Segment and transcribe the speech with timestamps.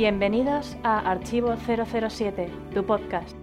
[0.00, 3.36] Bienvenidos a Archivo 007, tu podcast.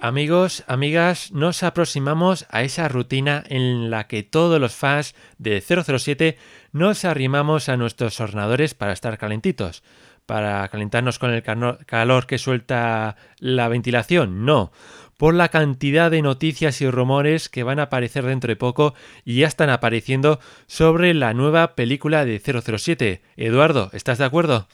[0.00, 6.38] Amigos, amigas, nos aproximamos a esa rutina en la que todos los fans de 007
[6.72, 9.82] nos arrimamos a nuestros ordenadores para estar calentitos.
[10.24, 14.46] ¿Para calentarnos con el calor que suelta la ventilación?
[14.46, 14.70] No,
[15.16, 18.94] por la cantidad de noticias y rumores que van a aparecer dentro de poco
[19.24, 23.22] y ya están apareciendo sobre la nueva película de 007.
[23.36, 24.66] Eduardo, ¿estás de acuerdo?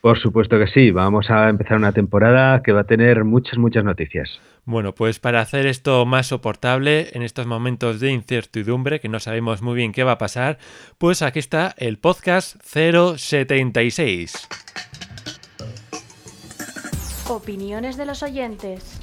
[0.00, 3.84] Por supuesto que sí, vamos a empezar una temporada que va a tener muchas, muchas
[3.84, 4.40] noticias.
[4.64, 9.62] Bueno, pues para hacer esto más soportable en estos momentos de incertidumbre, que no sabemos
[9.62, 10.58] muy bien qué va a pasar,
[10.96, 14.48] pues aquí está el podcast 076.
[17.28, 18.99] Opiniones de los oyentes.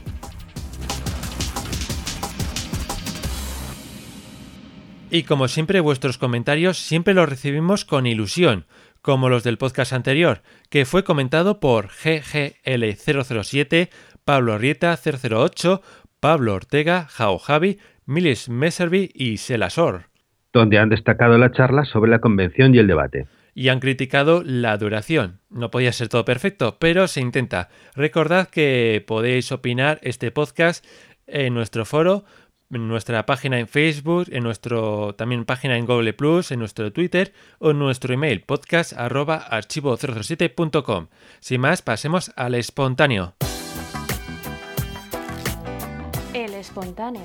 [5.10, 8.66] Y como siempre, vuestros comentarios siempre los recibimos con ilusión
[9.02, 13.88] como los del podcast anterior, que fue comentado por GGL007,
[14.26, 15.82] Pablo Rieta 008,
[16.20, 20.10] Pablo Ortega, Jao Javi, Milis Messervy y Selasor.
[20.52, 23.28] Donde han destacado la charla sobre la convención y el debate.
[23.56, 25.40] Y han criticado la duración.
[25.50, 27.70] No podía ser todo perfecto, pero se intenta.
[27.96, 30.86] Recordad que podéis opinar este podcast
[31.28, 32.26] en nuestro foro
[32.72, 37.34] en nuestra página en Facebook, en nuestro también página en Google Plus, en nuestro Twitter
[37.60, 41.08] o en nuestro email podcast archivo007.com.
[41.40, 43.36] Sin más, pasemos al espontáneo.
[46.34, 47.24] El espontáneo.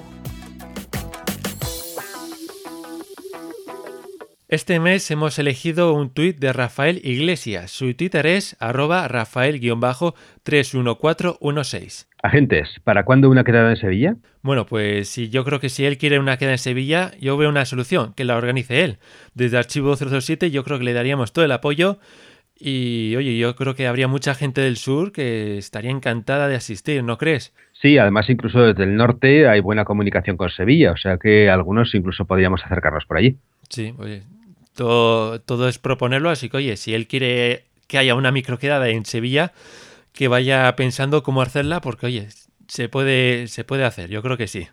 [4.53, 7.71] Este mes hemos elegido un tuit de Rafael Iglesias.
[7.71, 12.07] Su Twitter es arroba rafael-31416.
[12.23, 14.17] Agentes, ¿para cuándo una quedada en Sevilla?
[14.43, 17.49] Bueno, pues si yo creo que si él quiere una quedada en Sevilla, yo veo
[17.49, 18.99] una solución, que la organice él.
[19.33, 21.99] Desde Archivo 007 yo creo que le daríamos todo el apoyo
[22.55, 27.03] y oye, yo creo que habría mucha gente del sur que estaría encantada de asistir,
[27.03, 27.55] ¿no crees?
[27.81, 31.95] Sí, además incluso desde el norte hay buena comunicación con Sevilla, o sea que algunos
[31.95, 33.39] incluso podríamos acercarnos por allí.
[33.71, 34.25] Sí, oye,
[34.75, 39.05] todo, todo es proponerlo, así que oye, si él quiere que haya una microquedada en
[39.05, 39.53] Sevilla,
[40.13, 42.29] que vaya pensando cómo hacerla, porque oye,
[42.69, 44.69] se puede, se puede hacer, yo creo que sí.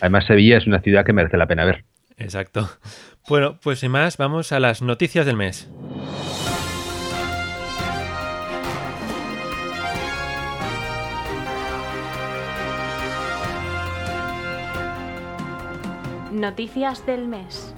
[0.00, 1.84] Además, Sevilla es una ciudad que merece la pena ver.
[2.18, 2.68] Exacto.
[3.28, 5.68] Bueno, pues sin más, vamos a las noticias del mes.
[16.32, 17.74] Noticias del mes.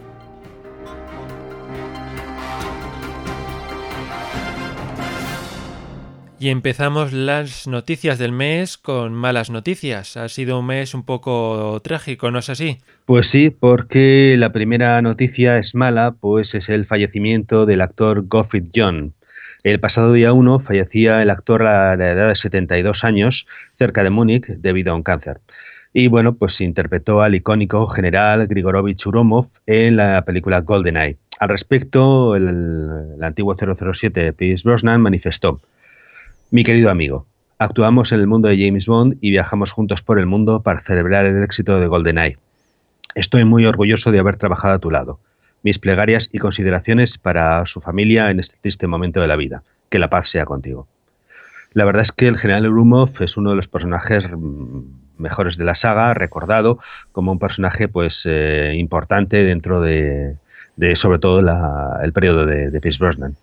[6.41, 10.17] Y empezamos las noticias del mes con malas noticias.
[10.17, 12.79] Ha sido un mes un poco trágico, ¿no es así?
[13.07, 18.69] Pues sí, porque la primera noticia es mala, pues es el fallecimiento del actor Goffrey
[18.75, 19.15] John.
[19.63, 23.47] El pasado día 1 fallecía el actor a la edad de 72 años
[23.79, 25.39] cerca de Múnich debido a un cáncer.
[25.93, 31.17] Y bueno, pues interpretó al icónico general Grigorovich Uromov en la película GoldenEye.
[31.39, 32.49] Al respecto, el,
[33.17, 35.61] el antiguo 007 Pierce Brosnan manifestó
[36.51, 37.27] mi querido amigo,
[37.59, 41.27] actuamos en el mundo de James Bond y viajamos juntos por el mundo para celebrar
[41.27, 42.39] el éxito de GoldenEye.
[43.15, 45.21] Estoy muy orgulloso de haber trabajado a tu lado.
[45.63, 49.63] Mis plegarias y consideraciones para su familia en este triste momento de la vida.
[49.91, 50.87] Que la paz sea contigo.
[51.73, 54.81] La verdad es que el general Urumov es uno de los personajes mm,
[55.19, 56.79] mejores de la saga, recordado
[57.13, 60.37] como un personaje pues eh, importante dentro de,
[60.77, 63.37] de sobre todo la, el periodo de, de Pierce Brosnan.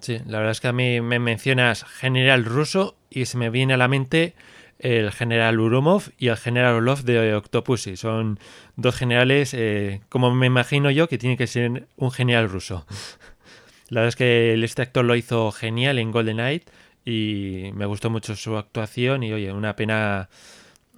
[0.00, 3.74] Sí, la verdad es que a mí me mencionas general ruso y se me viene
[3.74, 4.34] a la mente
[4.78, 7.96] el general Urumov y el general Orlov de Octopussy.
[7.96, 8.38] Son
[8.76, 12.86] dos generales, eh, como me imagino yo, que tiene que ser un general ruso.
[13.88, 16.68] La verdad es que este actor lo hizo genial en Golden Knight
[17.04, 20.28] y me gustó mucho su actuación y oye, una pena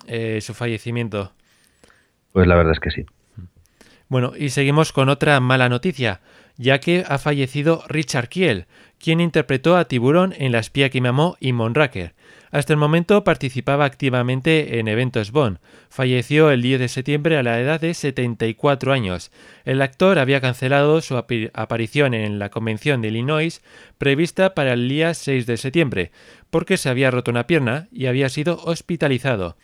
[0.07, 1.33] eh, su fallecimiento.
[2.33, 3.05] Pues la verdad es que sí.
[4.09, 6.23] Bueno, y seguimos con otra mala noticia,
[6.57, 8.67] ya que ha fallecido Richard Kiel,
[8.99, 12.15] quien interpretó a Tiburón en La espía que me amó y Monraker.
[12.51, 15.59] Hasta el momento participaba activamente en eventos Bond.
[15.91, 19.31] Falleció el 10 de septiembre a la edad de 74 años.
[19.65, 23.63] El actor había cancelado su aparición en la convención de Illinois
[23.99, 26.11] prevista para el día 6 de septiembre,
[26.51, 29.57] porque se había roto una pierna y había sido hospitalizado.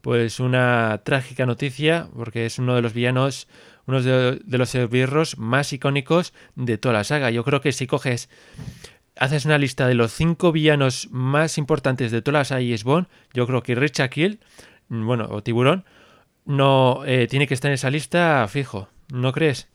[0.00, 3.48] Pues una trágica noticia, porque es uno de los villanos
[3.86, 7.30] uno de, los esbirros más icónicos de toda la saga.
[7.30, 8.28] Yo creo que si coges,
[9.16, 13.06] haces una lista de los cinco villanos más importantes de toda la saga y Bond,
[13.32, 14.40] yo creo que Richard Kill,
[14.88, 15.84] bueno, o Tiburón,
[16.44, 19.68] no eh, tiene que estar en esa lista fijo, ¿no crees?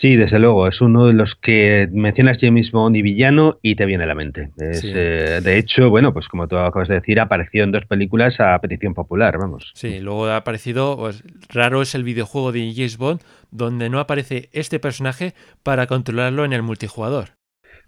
[0.00, 3.86] Sí, desde luego, es uno de los que mencionas James Bond y villano y te
[3.86, 4.50] viene a la mente.
[4.58, 8.58] Eh, de hecho, bueno, pues como tú acabas de decir, apareció en dos películas a
[8.58, 9.70] petición popular, vamos.
[9.74, 14.48] Sí, luego ha aparecido, pues, raro es el videojuego de James Bond donde no aparece
[14.52, 17.28] este personaje para controlarlo en el multijugador.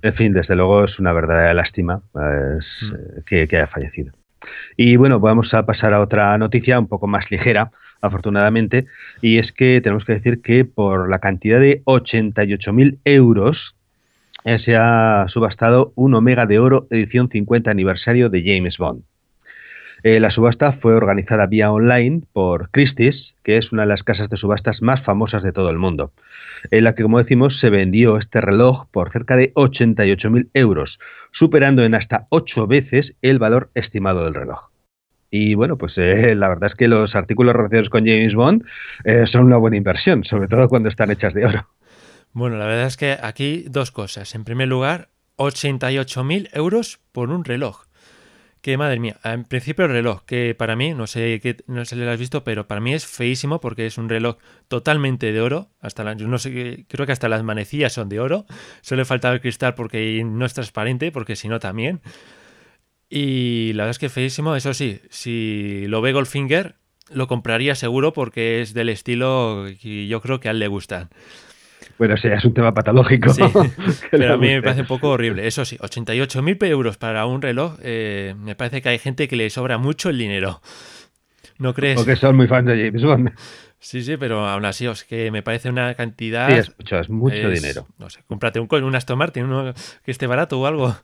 [0.03, 2.19] En fin, desde luego es una verdadera lástima mm.
[2.19, 4.13] eh, que, que haya fallecido.
[4.77, 8.87] Y bueno, vamos a pasar a otra noticia un poco más ligera, afortunadamente,
[9.23, 13.75] y es que tenemos que decir que por la cantidad de 88.000 euros
[14.45, 19.03] eh, se ha subastado un Omega de Oro edición 50 aniversario de James Bond.
[20.03, 24.29] Eh, la subasta fue organizada vía online por Christie's, que es una de las casas
[24.29, 26.13] de subastas más famosas de todo el mundo,
[26.71, 30.99] en la que, como decimos, se vendió este reloj por cerca de 88.000 euros,
[31.33, 34.74] superando en hasta ocho veces el valor estimado del reloj.
[35.37, 38.65] Y bueno, pues eh, la verdad es que los artículos relacionados con James Bond
[39.03, 41.69] eh, son una buena inversión, sobre todo cuando están hechas de oro.
[42.33, 44.33] Bueno, la verdad es que aquí dos cosas.
[44.37, 45.09] En primer lugar,
[45.39, 47.87] 88.000 euros por un reloj.
[48.61, 51.97] Que madre mía, en principio el reloj, que para mí, no sé qué, no sé
[51.97, 54.37] si lo has visto, pero para mí es feísimo porque es un reloj
[54.69, 55.69] totalmente de oro.
[55.81, 58.47] Hasta no sé, creo que hasta las manecillas son de oro.
[58.83, 62.03] Solo falta el cristal porque no es transparente, porque si no también.
[63.09, 66.77] Y la verdad es que feísimo, eso sí, si lo ve Goldfinger,
[67.11, 71.11] lo compraría seguro porque es del estilo que yo creo que a él le gustan.
[71.99, 73.33] Bueno, sí, es un tema patológico.
[74.11, 75.47] pero a mí me parece un poco horrible.
[75.47, 79.51] Eso sí, 88.000 euros para un reloj, eh, me parece que hay gente que le
[79.51, 80.61] sobra mucho el dinero.
[81.59, 81.97] ¿No crees?
[81.97, 83.33] Porque son muy fans de James Bond.
[83.79, 86.49] Sí, sí, pero aún así, es que me parece una cantidad.
[86.49, 87.87] Sí, es mucho, es mucho dinero.
[87.99, 90.97] No sé, cómprate un, un Aston Martin, uno que esté barato o algo.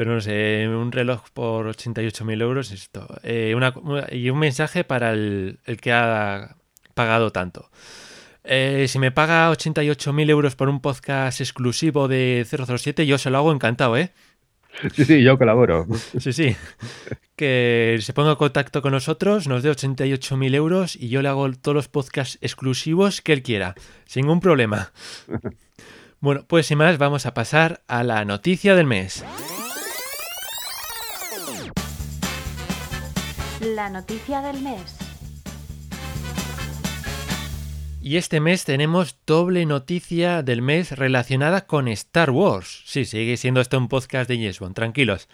[0.00, 3.06] Pero no sé, un reloj por 88.000 euros esto.
[3.22, 3.54] Eh,
[4.12, 6.56] y un mensaje para el, que ha
[6.94, 7.68] pagado tanto.
[8.42, 13.36] Eh, si me paga 88.000 euros por un podcast exclusivo de 007, yo se lo
[13.36, 14.10] hago encantado, ¿eh?
[14.94, 15.86] Sí, sí, yo colaboro.
[16.18, 16.56] Sí, sí.
[17.36, 21.52] Que se ponga en contacto con nosotros, nos dé 88.000 euros y yo le hago
[21.52, 23.74] todos los podcasts exclusivos que él quiera,
[24.06, 24.92] sin ningún problema.
[26.22, 29.24] Bueno, pues sin más, vamos a pasar a la noticia del mes.
[33.80, 34.98] La noticia del mes.
[38.02, 42.82] Y este mes tenemos doble noticia del mes relacionada con Star Wars.
[42.84, 45.30] Sí, sigue siendo esto un podcast de Yes tranquilos.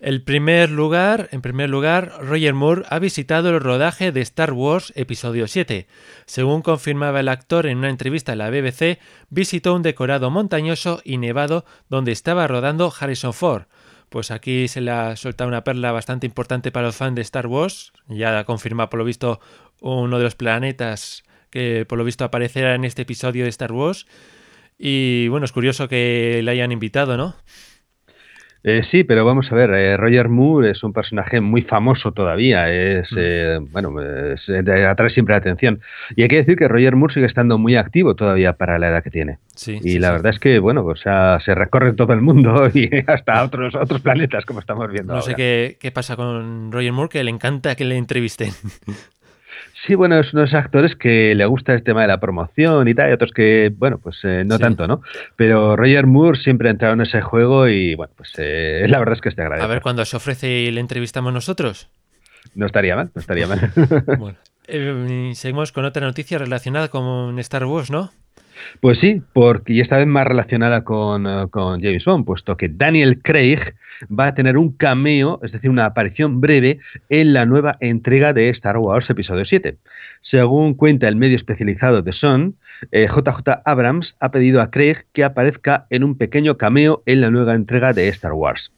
[0.00, 4.92] El primer lugar, en primer lugar, Roger Moore ha visitado el rodaje de Star Wars
[4.94, 5.86] Episodio 7.
[6.26, 8.98] Según confirmaba el actor en una entrevista a la BBC,
[9.30, 13.62] visitó un decorado montañoso y nevado donde estaba rodando Harrison Ford
[14.08, 17.46] pues aquí se le ha soltado una perla bastante importante para los fans de Star
[17.46, 17.92] Wars.
[18.08, 19.40] Ya confirma por lo visto
[19.80, 24.06] uno de los planetas que por lo visto aparecerá en este episodio de Star Wars.
[24.78, 27.34] Y bueno, es curioso que le hayan invitado, ¿no?
[28.64, 32.72] Eh, sí, pero vamos a ver, eh, Roger Moore es un personaje muy famoso todavía,
[32.72, 33.16] es, mm.
[33.18, 33.94] eh, bueno,
[34.88, 35.80] atrae siempre la atención.
[36.16, 39.02] Y hay que decir que Roger Moore sigue estando muy activo todavía para la edad
[39.04, 39.38] que tiene.
[39.54, 43.42] Sí, y la verdad es que, bueno, pues, se recorre todo el mundo y hasta
[43.44, 45.14] otros, otros planetas, como estamos viendo.
[45.14, 48.50] No sé qué, qué, pasa con Roger Moore, que le encanta que le entrevisten.
[49.86, 53.10] Sí, bueno, es unos actores que le gusta el tema de la promoción y tal,
[53.10, 55.02] y otros que, bueno, pues eh, no tanto, ¿no?
[55.36, 59.14] Pero Roger Moore siempre ha entrado en ese juego y, bueno, pues eh, la verdad
[59.14, 59.64] es que te agradece.
[59.64, 61.88] A ver, cuando se ofrece y le entrevistamos nosotros.
[62.54, 63.72] No estaría mal, no estaría mal.
[64.18, 68.10] bueno, eh, seguimos con otra noticia relacionada con Star Wars, ¿no?
[68.80, 73.20] Pues sí, porque y esta vez más relacionada con, con James Bond, puesto que Daniel
[73.22, 73.74] Craig
[74.08, 78.48] va a tener un cameo, es decir, una aparición breve en la nueva entrega de
[78.50, 79.76] Star Wars Episodio 7.
[80.22, 82.56] Según cuenta el medio especializado de Sun,
[82.92, 87.30] JJ eh, Abrams ha pedido a Craig que aparezca en un pequeño cameo en la
[87.30, 88.70] nueva entrega de Star Wars.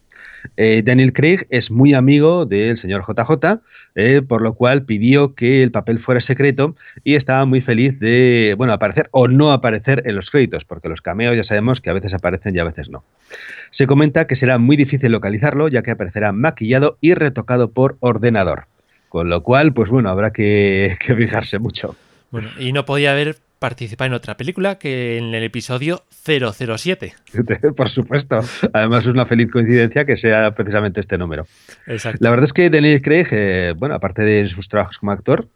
[0.56, 3.60] Eh, Daniel Craig es muy amigo del señor JJ,
[3.94, 8.54] eh, por lo cual pidió que el papel fuera secreto y estaba muy feliz de,
[8.56, 11.94] bueno, aparecer o no aparecer en los créditos, porque los cameos ya sabemos que a
[11.94, 13.04] veces aparecen y a veces no.
[13.72, 18.64] Se comenta que será muy difícil localizarlo, ya que aparecerá maquillado y retocado por ordenador.
[19.08, 21.96] Con lo cual, pues bueno, habrá que, que fijarse mucho.
[22.30, 27.14] Bueno, y no podía haber participar en otra película que en el episodio 007.
[27.76, 28.40] Por supuesto.
[28.72, 31.46] Además es una feliz coincidencia que sea precisamente este número.
[31.86, 32.18] Exacto.
[32.20, 35.46] La verdad es que Daniel Craig, eh, bueno, aparte de sus trabajos como actor,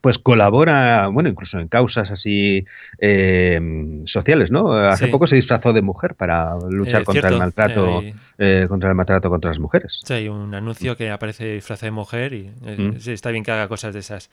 [0.00, 2.64] pues colabora, bueno, incluso en causas así
[2.98, 3.60] eh,
[4.06, 4.72] sociales, ¿no?
[4.72, 8.02] Hace poco se disfrazó de mujer para luchar contra el maltrato,
[8.38, 10.00] eh, contra el maltrato contra las mujeres.
[10.02, 12.96] Sí, hay un anuncio que aparece disfrazado de mujer y mm.
[13.06, 14.30] está bien que haga cosas de esas.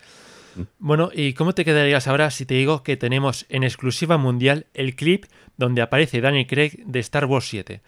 [0.80, 4.96] Bueno, ¿y cómo te quedarías ahora si te digo que tenemos en exclusiva mundial el
[4.96, 5.26] clip
[5.58, 7.82] donde aparece Daniel Craig de Star Wars 7?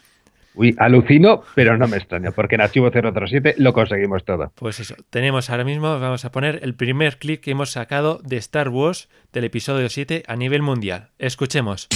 [0.54, 4.52] Uy, alucino, pero no me extraña, porque en Archivo 007 lo conseguimos todo.
[4.56, 8.38] Pues eso, tenemos ahora mismo, vamos a poner el primer clip que hemos sacado de
[8.38, 11.10] Star Wars del episodio 7 a nivel mundial.
[11.20, 11.88] Escuchemos.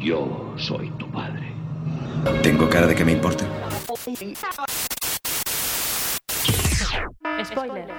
[0.00, 1.52] Yo soy tu padre.
[2.42, 3.44] ¿Tengo cara de que me importe?
[4.04, 4.36] Spoiler,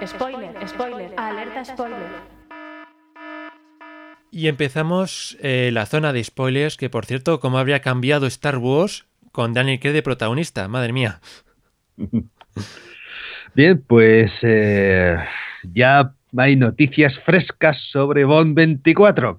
[0.05, 1.97] spoiler, spoiler, alerta spoiler.
[4.29, 9.07] Y empezamos eh, la zona de spoilers, que por cierto, como habría cambiado Star Wars
[9.31, 11.21] con Daniel Craig de protagonista, madre mía.
[13.55, 15.17] Bien, pues eh,
[15.63, 19.37] ya hay noticias frescas sobre Bond 24.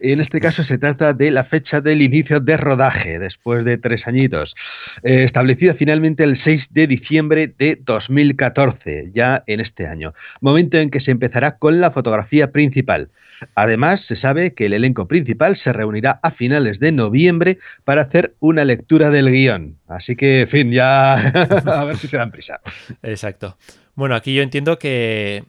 [0.00, 4.06] En este caso se trata de la fecha del inicio de rodaje, después de tres
[4.06, 4.54] añitos,
[5.02, 10.90] eh, establecida finalmente el 6 de diciembre de 2014, ya en este año, momento en
[10.90, 13.10] que se empezará con la fotografía principal.
[13.54, 18.34] Además, se sabe que el elenco principal se reunirá a finales de noviembre para hacer
[18.40, 19.76] una lectura del guion.
[19.86, 21.14] Así que, en fin, ya
[21.66, 22.60] a ver si se dan prisa.
[23.02, 23.56] Exacto.
[23.94, 25.44] Bueno, aquí yo entiendo que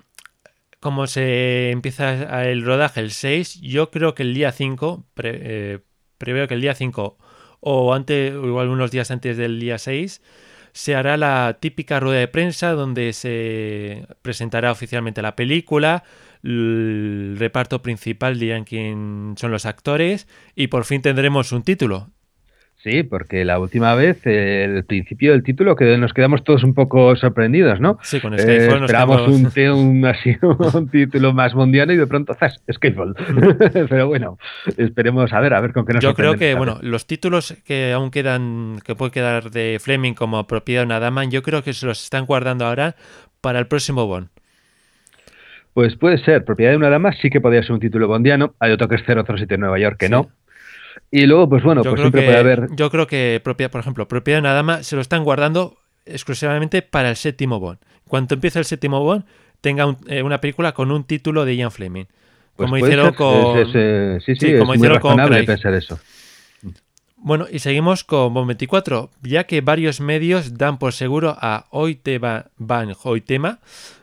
[0.79, 5.79] como se empieza el rodaje el 6, yo creo que el día 5, eh,
[6.17, 7.17] preveo que el día 5
[7.59, 10.21] o antes, o igual unos días antes del día 6,
[10.71, 16.03] se hará la típica rueda de prensa donde se presentará oficialmente la película,
[16.43, 22.12] el reparto principal dirán quién son los actores y por fin tendremos un título.
[22.81, 27.13] Sí, porque la última vez, el principio del título, que nos quedamos todos un poco
[27.17, 27.98] sorprendidos, ¿no?
[28.03, 32.63] Sí, con Skyfall eh, Esperamos un, así, un título más mundial y de pronto, ¡zas!
[32.71, 33.15] Skyfall.
[33.89, 34.38] Pero bueno,
[34.77, 37.91] esperemos a ver, a ver con qué nos Yo creo que, bueno, los títulos que
[37.91, 41.74] aún quedan, que puede quedar de Fleming como propiedad de una dama, yo creo que
[41.74, 42.95] se los están guardando ahora
[43.41, 44.29] para el próximo Bond.
[45.74, 48.71] Pues puede ser, propiedad de una dama sí que podría ser un título bondiano, hay
[48.71, 50.29] otro que es 007 en Nueva York que no.
[51.12, 52.68] Y luego, pues bueno, pues siempre puede haber...
[52.75, 57.10] Yo creo que, por ejemplo, propiedad de una dama se lo están guardando exclusivamente para
[57.10, 57.79] el séptimo Bond.
[58.08, 59.25] Cuando empiece el séptimo Bond,
[59.62, 62.06] tenga eh, una película con un título de Ian Fleming.
[62.56, 63.72] Pues como hicieron con...
[63.72, 66.00] sí, sí, es muy razonable pensar eso.
[67.15, 72.46] Bueno, y seguimos con Bond 24, ya que varios medios dan por seguro a Oitema
[72.58, 73.60] Van Hoytema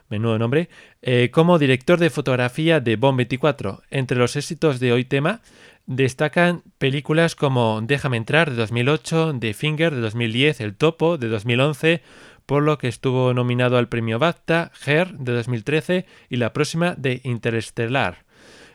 [0.09, 0.69] menudo nombre,
[1.03, 3.83] eh, como director de fotografía de Bond 24.
[3.91, 5.41] Entre los éxitos de hoy tema
[5.87, 12.03] destacan películas como Déjame entrar de 2008, The Finger de 2010, El Topo de 2011,
[12.45, 17.21] por lo que estuvo nominado al premio BAFTA, Her de 2013 y la próxima de
[17.25, 18.25] Interstellar.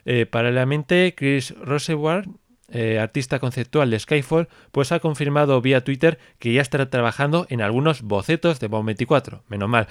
[0.06, 2.28] Eh, paralelamente, Chris Roseward,
[2.70, 7.62] eh, artista conceptual de Skyfall, pues ha confirmado vía Twitter que ya estará trabajando en
[7.62, 9.44] algunos bocetos de Bond 24.
[9.48, 9.88] Menos mal.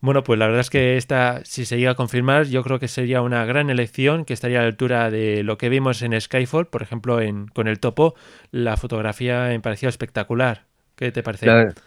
[0.00, 2.86] Bueno, pues la verdad es que esta, si se llega a confirmar, yo creo que
[2.86, 6.68] sería una gran elección que estaría a la altura de lo que vimos en Skyfall,
[6.68, 8.14] por ejemplo, en, con el topo,
[8.52, 10.68] la fotografía me pareció espectacular.
[10.98, 11.46] ¿Qué te parece?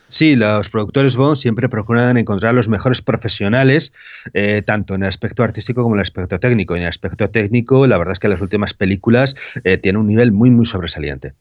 [0.10, 3.92] sí, los productores Bond siempre procuran encontrar los mejores profesionales,
[4.34, 6.78] eh, tanto en el aspecto artístico como en el aspecto técnico.
[6.78, 10.32] En el aspecto técnico, la verdad es que las últimas películas eh, tienen un nivel
[10.32, 11.34] muy, muy sobresaliente.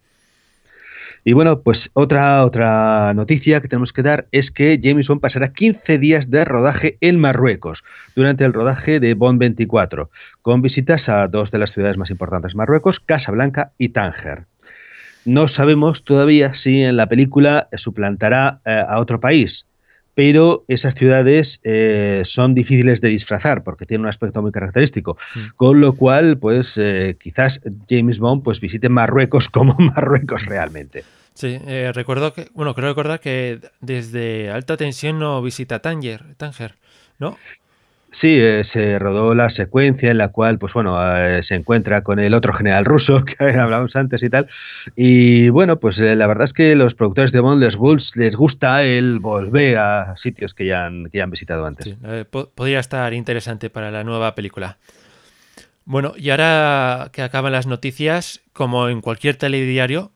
[1.24, 5.52] Y bueno, pues otra, otra noticia que tenemos que dar es que James Bond pasará
[5.52, 7.82] 15 días de rodaje en Marruecos
[8.16, 10.10] durante el rodaje de Bond 24,
[10.40, 14.46] con visitas a dos de las ciudades más importantes de Marruecos, Casablanca y Tánger.
[15.26, 19.66] No sabemos todavía si en la película suplantará eh, a otro país,
[20.20, 25.16] pero esas ciudades eh, son difíciles de disfrazar porque tienen un aspecto muy característico,
[25.56, 27.58] con lo cual, pues eh, quizás
[27.88, 31.04] James Bond pues visite Marruecos como Marruecos realmente.
[31.32, 36.74] Sí, eh, recuerdo que, bueno, creo recordar que desde alta tensión no visita Tánger, Tánger,
[37.18, 37.38] ¿no?
[38.20, 42.18] Sí, eh, se rodó la secuencia en la cual, pues bueno, eh, se encuentra con
[42.18, 44.48] el otro general ruso que hablábamos antes y tal.
[44.96, 47.76] Y bueno, pues eh, la verdad es que los productores de Bond les,
[48.16, 51.86] les gusta el volver a sitios que ya han, que han visitado antes.
[51.86, 51.96] Sí,
[52.54, 54.78] podría estar interesante para la nueva película.
[55.84, 60.12] Bueno, y ahora que acaban las noticias, como en cualquier telediario,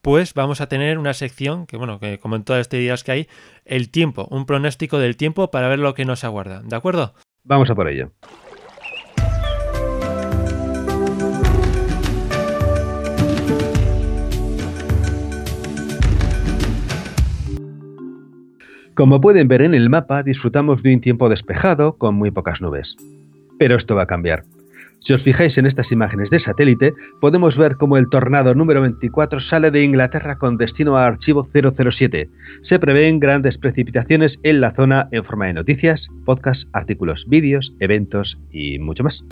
[0.00, 3.12] pues vamos a tener una sección que, bueno, que como en todas estas ideas que
[3.12, 3.28] hay,
[3.64, 6.62] el tiempo, un pronóstico del tiempo para ver lo que nos aguarda.
[6.62, 7.14] ¿De acuerdo?
[7.44, 8.12] Vamos a por ello.
[18.94, 22.94] Como pueden ver en el mapa, disfrutamos de un tiempo despejado con muy pocas nubes.
[23.58, 24.44] Pero esto va a cambiar.
[25.04, 29.40] Si os fijáis en estas imágenes de satélite, podemos ver cómo el tornado número 24
[29.40, 32.30] sale de Inglaterra con destino a archivo 007.
[32.68, 38.38] Se prevén grandes precipitaciones en la zona en forma de noticias, podcasts, artículos, vídeos, eventos
[38.52, 39.24] y mucho más.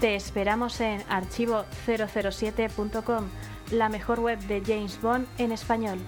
[0.00, 3.24] Te esperamos en archivo007.com,
[3.72, 5.98] la mejor web de James Bond en español.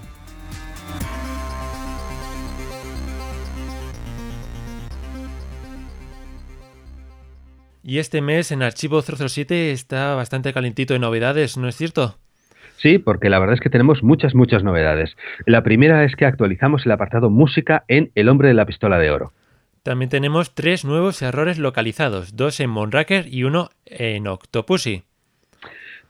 [7.90, 12.18] Y este mes en Archivo 007 está bastante calentito de novedades, ¿no es cierto?
[12.76, 15.16] Sí, porque la verdad es que tenemos muchas, muchas novedades.
[15.44, 19.11] La primera es que actualizamos el apartado música en El hombre de la pistola de
[19.11, 19.32] oro.
[19.82, 25.02] También tenemos tres nuevos errores localizados, dos en Monraker y uno en Octopussy.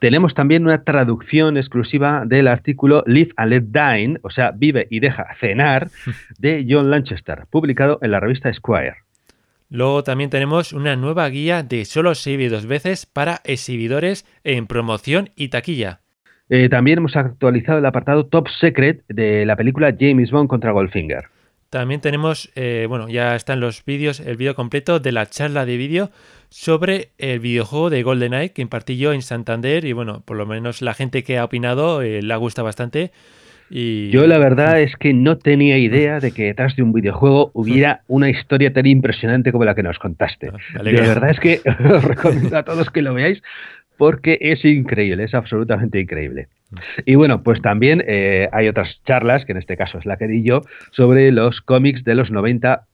[0.00, 5.00] Tenemos también una traducción exclusiva del artículo Live and Let Dine, o sea, Vive y
[5.00, 5.88] deja cenar,
[6.38, 8.96] de John Lanchester, publicado en la revista Squire.
[9.70, 14.66] Luego también tenemos una nueva guía de solo se vive dos veces para exhibidores en
[14.66, 16.00] promoción y taquilla.
[16.48, 21.26] Eh, también hemos actualizado el apartado Top Secret de la película James Bond contra Goldfinger.
[21.70, 25.76] También tenemos, eh, bueno, ya están los vídeos, el vídeo completo de la charla de
[25.76, 26.10] vídeo
[26.48, 30.82] sobre el videojuego de GoldenEye que impartí yo en Santander y bueno, por lo menos
[30.82, 33.12] la gente que ha opinado eh, le ha gustado bastante.
[33.70, 34.10] Y...
[34.10, 38.02] Yo la verdad es que no tenía idea de que detrás de un videojuego hubiera
[38.08, 40.50] una historia tan impresionante como la que nos contaste.
[40.74, 41.60] Ah, De verdad es que
[41.94, 43.40] os recomiendo a todos que lo veáis
[43.96, 46.48] porque es increíble, es absolutamente increíble.
[47.04, 50.26] Y bueno, pues también eh, hay otras charlas, que en este caso es la que
[50.26, 52.86] di yo, sobre los cómics de los 90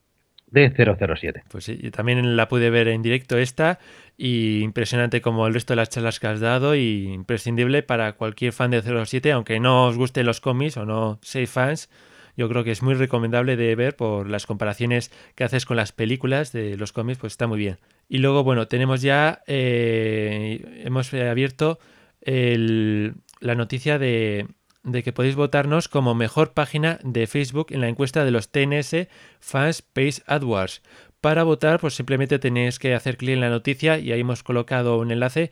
[0.46, 1.42] de 007.
[1.48, 3.78] Pues sí, también la pude ver en directo esta
[4.16, 8.52] y impresionante como el resto de las charlas que has dado y imprescindible para cualquier
[8.52, 11.90] fan de 007, aunque no os gusten los cómics o no seáis fans,
[12.36, 15.92] yo creo que es muy recomendable de ver por las comparaciones que haces con las
[15.92, 17.78] películas de los cómics, pues está muy bien.
[18.08, 21.78] Y luego, bueno, tenemos ya, eh, hemos abierto
[22.20, 24.46] el, la noticia de,
[24.86, 29.08] de que podéis votarnos como mejor página de Facebook en la encuesta de los TNS
[29.40, 30.80] Fans Page AdWords.
[31.20, 34.98] Para votar, pues simplemente tenéis que hacer clic en la noticia y ahí hemos colocado
[34.98, 35.50] un enlace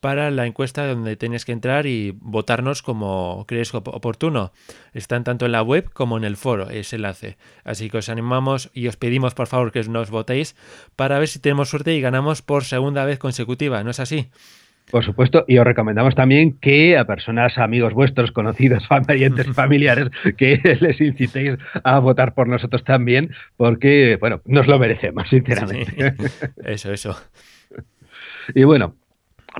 [0.00, 4.52] para la encuesta donde tenéis que entrar y votarnos como creéis oportuno.
[4.92, 7.38] Están tanto en la web como en el foro ese enlace.
[7.64, 10.56] Así que os animamos y os pedimos por favor que nos votéis
[10.94, 13.82] para ver si tenemos suerte y ganamos por segunda vez consecutiva.
[13.82, 14.28] ¿No es así?
[14.90, 20.60] Por supuesto, y os recomendamos también que a personas, amigos vuestros, conocidos, parientes, familiares, que
[20.80, 26.14] les incitéis a votar por nosotros también, porque, bueno, nos lo merecemos, sinceramente.
[26.16, 26.26] Sí,
[26.64, 27.16] eso, eso.
[28.54, 28.94] Y bueno,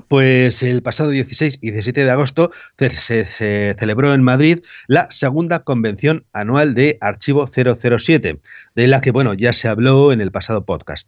[0.07, 5.09] pues el pasado 16 y 17 de agosto se, se, se, celebró en Madrid la
[5.19, 8.39] segunda convención anual de Archivo 007,
[8.75, 11.07] de la que bueno ya se habló en el pasado podcast.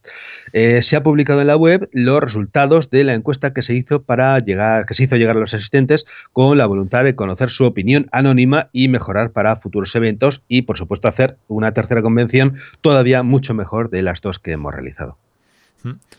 [0.53, 4.03] Eh, se ha publicado en la web los resultados de la encuesta que se hizo
[4.03, 7.65] para llegar, que se hizo llegar a los asistentes con la voluntad de conocer su
[7.65, 13.23] opinión anónima y mejorar para futuros eventos y por supuesto hacer una tercera convención todavía
[13.23, 15.17] mucho mejor de las dos que hemos realizado.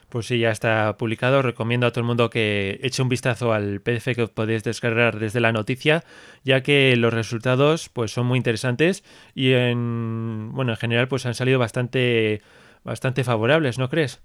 [0.09, 1.43] Pues sí, ya está publicado.
[1.43, 5.41] Recomiendo a todo el mundo que eche un vistazo al PDF que podéis descargar desde
[5.41, 6.05] la noticia,
[6.45, 11.35] ya que los resultados pues son muy interesantes y en bueno, en general pues han
[11.35, 12.41] salido bastante
[12.85, 14.23] bastante favorables, ¿no crees?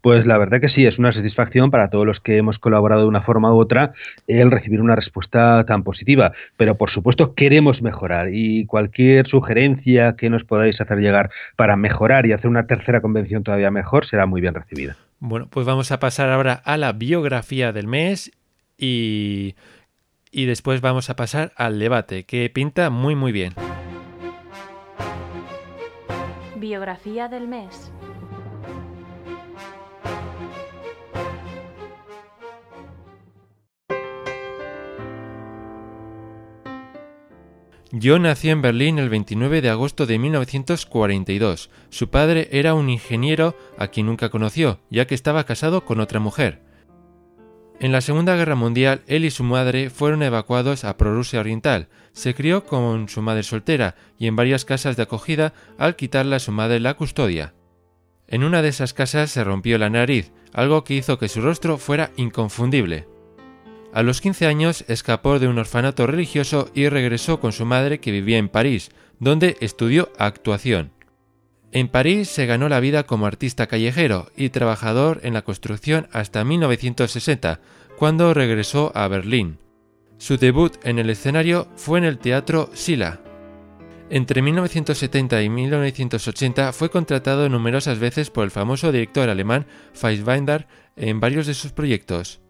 [0.00, 3.08] Pues la verdad que sí, es una satisfacción para todos los que hemos colaborado de
[3.08, 3.92] una forma u otra
[4.26, 6.32] el recibir una respuesta tan positiva.
[6.56, 12.26] Pero por supuesto queremos mejorar y cualquier sugerencia que nos podáis hacer llegar para mejorar
[12.26, 14.96] y hacer una tercera convención todavía mejor será muy bien recibida.
[15.20, 18.32] Bueno, pues vamos a pasar ahora a la biografía del mes
[18.76, 19.54] y,
[20.32, 23.52] y después vamos a pasar al debate, que pinta muy muy bien.
[26.56, 27.92] Biografía del mes.
[38.00, 41.68] John nació en Berlín el 29 de agosto de 1942.
[41.90, 46.18] Su padre era un ingeniero a quien nunca conoció, ya que estaba casado con otra
[46.18, 46.62] mujer.
[47.80, 51.88] En la Segunda Guerra Mundial, él y su madre fueron evacuados a Prorrusia Oriental.
[52.12, 56.40] Se crió con su madre soltera y en varias casas de acogida al quitarle a
[56.40, 57.52] su madre la custodia.
[58.26, 61.76] En una de esas casas se rompió la nariz, algo que hizo que su rostro
[61.76, 63.11] fuera inconfundible.
[63.92, 68.10] A los 15 años escapó de un orfanato religioso y regresó con su madre que
[68.10, 70.92] vivía en París, donde estudió actuación.
[71.72, 76.44] En París se ganó la vida como artista callejero y trabajador en la construcción hasta
[76.44, 77.60] 1960,
[77.98, 79.58] cuando regresó a Berlín.
[80.18, 83.20] Su debut en el escenario fue en el teatro Sila.
[84.10, 91.20] Entre 1970 y 1980 fue contratado numerosas veces por el famoso director alemán Fassbinder en
[91.20, 92.41] varios de sus proyectos.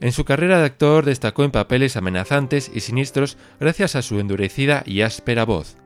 [0.00, 4.82] En su carrera de actor destacó en papeles amenazantes y siniestros gracias a su endurecida
[4.86, 5.76] y áspera voz.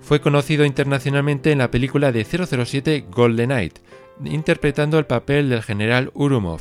[0.00, 3.78] Fue conocido internacionalmente en la película de 007 Golden Knight,
[4.24, 6.60] interpretando el papel del general Urumov.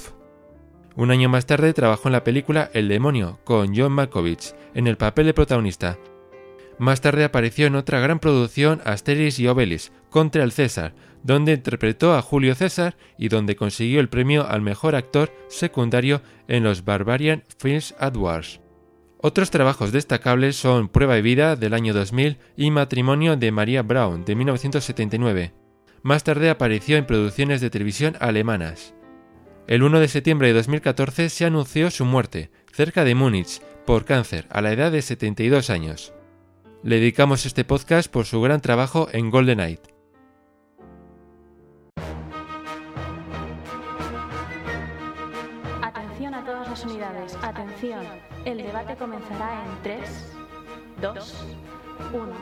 [0.95, 4.97] Un año más tarde trabajó en la película El demonio con John Malkovich en el
[4.97, 5.99] papel de protagonista.
[6.79, 10.93] Más tarde apareció en otra gran producción Asteris y Obelix contra el César,
[11.25, 16.63] donde interpretó a Julio César y donde consiguió el premio al mejor actor secundario en
[16.63, 18.61] los Barbarian Films Awards.
[19.17, 24.23] Otros trabajos destacables son Prueba de vida del año 2000 y Matrimonio de María Brown
[24.23, 25.53] de 1979.
[26.03, 28.93] Más tarde apareció en producciones de televisión alemanas.
[29.65, 34.45] El 1 de septiembre de 2014 se anunció su muerte, cerca de Múnich, por cáncer,
[34.51, 36.13] a la edad de 72 años.
[36.83, 39.94] Le dedicamos este podcast por su gran trabajo en Golden Night.
[48.45, 49.99] El debate comenzará en 3,
[51.01, 51.45] 2,
[52.13, 52.33] 1.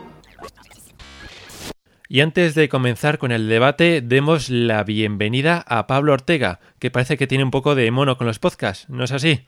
[2.09, 7.17] Y antes de comenzar con el debate, demos la bienvenida a Pablo Ortega, que parece
[7.17, 9.45] que tiene un poco de mono con los podcasts, ¿no es así?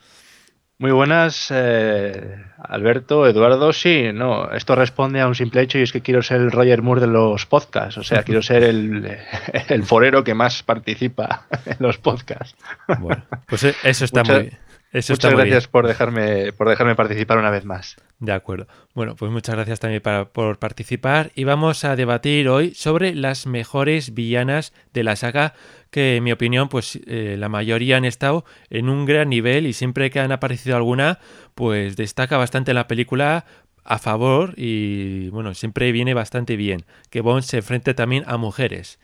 [0.77, 3.71] Muy buenas, eh, Alberto, Eduardo.
[3.71, 6.81] Sí, no, esto responde a un simple hecho y es que quiero ser el Roger
[6.81, 7.97] Moore de los podcasts.
[7.97, 9.09] O sea, quiero ser el,
[9.69, 12.57] el forero que más participa en los podcasts.
[12.99, 14.51] Bueno, pues eso está muy
[14.93, 17.97] Muchas gracias por dejarme, por dejarme participar una vez más.
[18.19, 18.67] De acuerdo.
[18.93, 24.13] Bueno, pues muchas gracias también por participar y vamos a debatir hoy sobre las mejores
[24.13, 25.53] villanas de la saga
[25.91, 29.73] que en mi opinión pues eh, la mayoría han estado en un gran nivel y
[29.73, 31.19] siempre que han aparecido alguna
[31.55, 33.45] pues destaca bastante la película
[33.83, 38.99] a favor y bueno, siempre viene bastante bien que Bond se enfrente también a mujeres.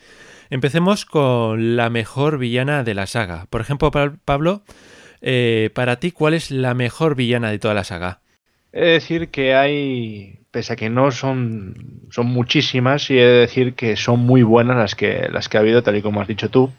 [0.49, 3.45] Empecemos con la mejor villana de la saga.
[3.49, 4.63] Por ejemplo, Pablo,
[5.21, 8.19] eh, para ti, ¿cuál es la mejor villana de toda la saga?
[8.73, 11.75] He de decir que hay, pese a que no son,
[12.09, 15.61] son muchísimas, y he de decir que son muy buenas las que, las que ha
[15.61, 16.71] habido, tal y como has dicho tú.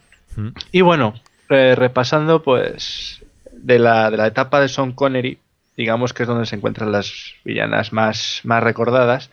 [0.71, 1.15] Y bueno,
[1.49, 5.39] repasando, pues, de la, de la etapa de Sean Connery,
[5.77, 9.31] digamos que es donde se encuentran las villanas más, más recordadas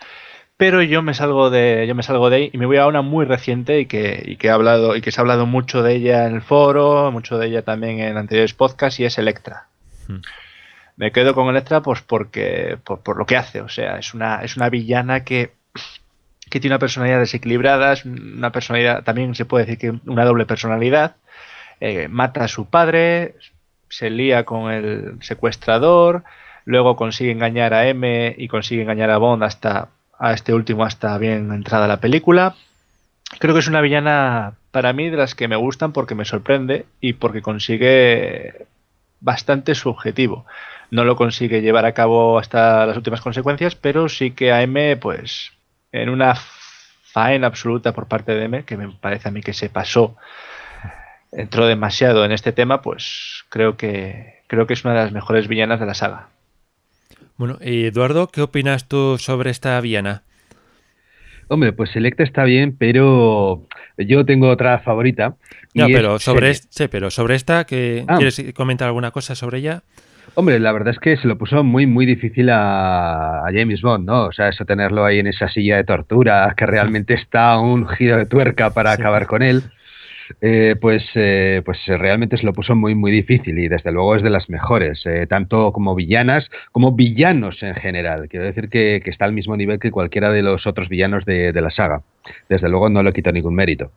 [0.59, 3.01] pero yo me salgo de yo me salgo de ahí y me voy a una
[3.01, 6.27] muy reciente y que, y que hablado y que se ha hablado mucho de ella
[6.27, 9.67] en el foro mucho de ella también en anteriores podcasts y es Electra
[10.09, 10.17] hmm.
[10.97, 14.57] me quedo con Electra pues porque por, lo que hace o sea es una es
[14.57, 15.53] una villana que
[16.49, 20.45] que tiene una personalidad desequilibrada es una personalidad también se puede decir que una doble
[20.45, 21.15] personalidad
[21.79, 23.35] eh, mata a su padre
[23.87, 26.25] se lía con el secuestrador
[26.65, 29.87] luego consigue engañar a M y consigue engañar a Bond hasta
[30.19, 32.55] a este último hasta bien entrada la película.
[33.39, 36.85] Creo que es una villana para mí de las que me gustan porque me sorprende
[36.99, 38.67] y porque consigue
[39.21, 40.45] bastante su objetivo.
[40.91, 44.97] No lo consigue llevar a cabo hasta las últimas consecuencias, pero sí que a M,
[44.97, 45.51] pues,
[45.91, 49.69] en una faena absoluta por parte de M, que me parece a mí que se
[49.69, 50.15] pasó,
[51.31, 55.47] entró demasiado en este tema, pues creo que creo que es una de las mejores
[55.47, 56.29] villanas de la saga.
[57.37, 60.23] Bueno, Eduardo, ¿qué opinas tú sobre esta Viana?
[61.47, 63.65] Hombre, pues Selecta está bien, pero
[63.97, 65.35] yo tengo otra favorita.
[65.73, 68.17] No, pero sobre, este, pero sobre esta, que ah.
[68.17, 69.83] ¿quieres comentar alguna cosa sobre ella?
[70.35, 74.25] Hombre, la verdad es que se lo puso muy, muy difícil a, James Bond, ¿no?
[74.25, 78.17] O sea, eso tenerlo ahí en esa silla de tortura, que realmente está un giro
[78.17, 79.63] de tuerca para acabar con él.
[80.41, 84.23] Eh, pues, eh, pues realmente se lo puso muy, muy difícil y desde luego es
[84.23, 88.27] de las mejores, eh, tanto como villanas como villanos en general.
[88.29, 91.71] Quiero decir que, está al mismo nivel que cualquiera de los otros villanos de, la
[91.71, 92.03] saga.
[92.47, 93.91] Desde luego no le quita ningún mérito.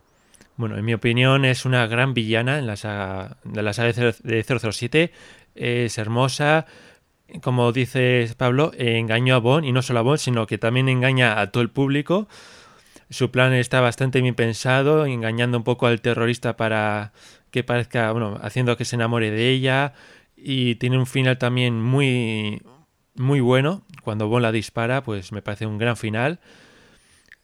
[0.57, 3.93] Bueno, en mi opinión es una gran villana en la saga, de la saga
[4.23, 5.11] de 007.
[5.55, 6.65] Es hermosa,
[7.41, 11.39] como dice Pablo, engañó a Bond y no solo a Bond, sino que también engaña
[11.39, 12.27] a todo el público.
[13.13, 17.13] Su plan está bastante bien pensado, engañando un poco al terrorista para
[17.51, 19.93] que parezca, bueno, haciendo que se enamore de ella.
[20.35, 22.63] Y tiene un final también muy,
[23.13, 23.83] muy bueno.
[24.01, 26.39] Cuando Bond la dispara, pues me parece un gran final.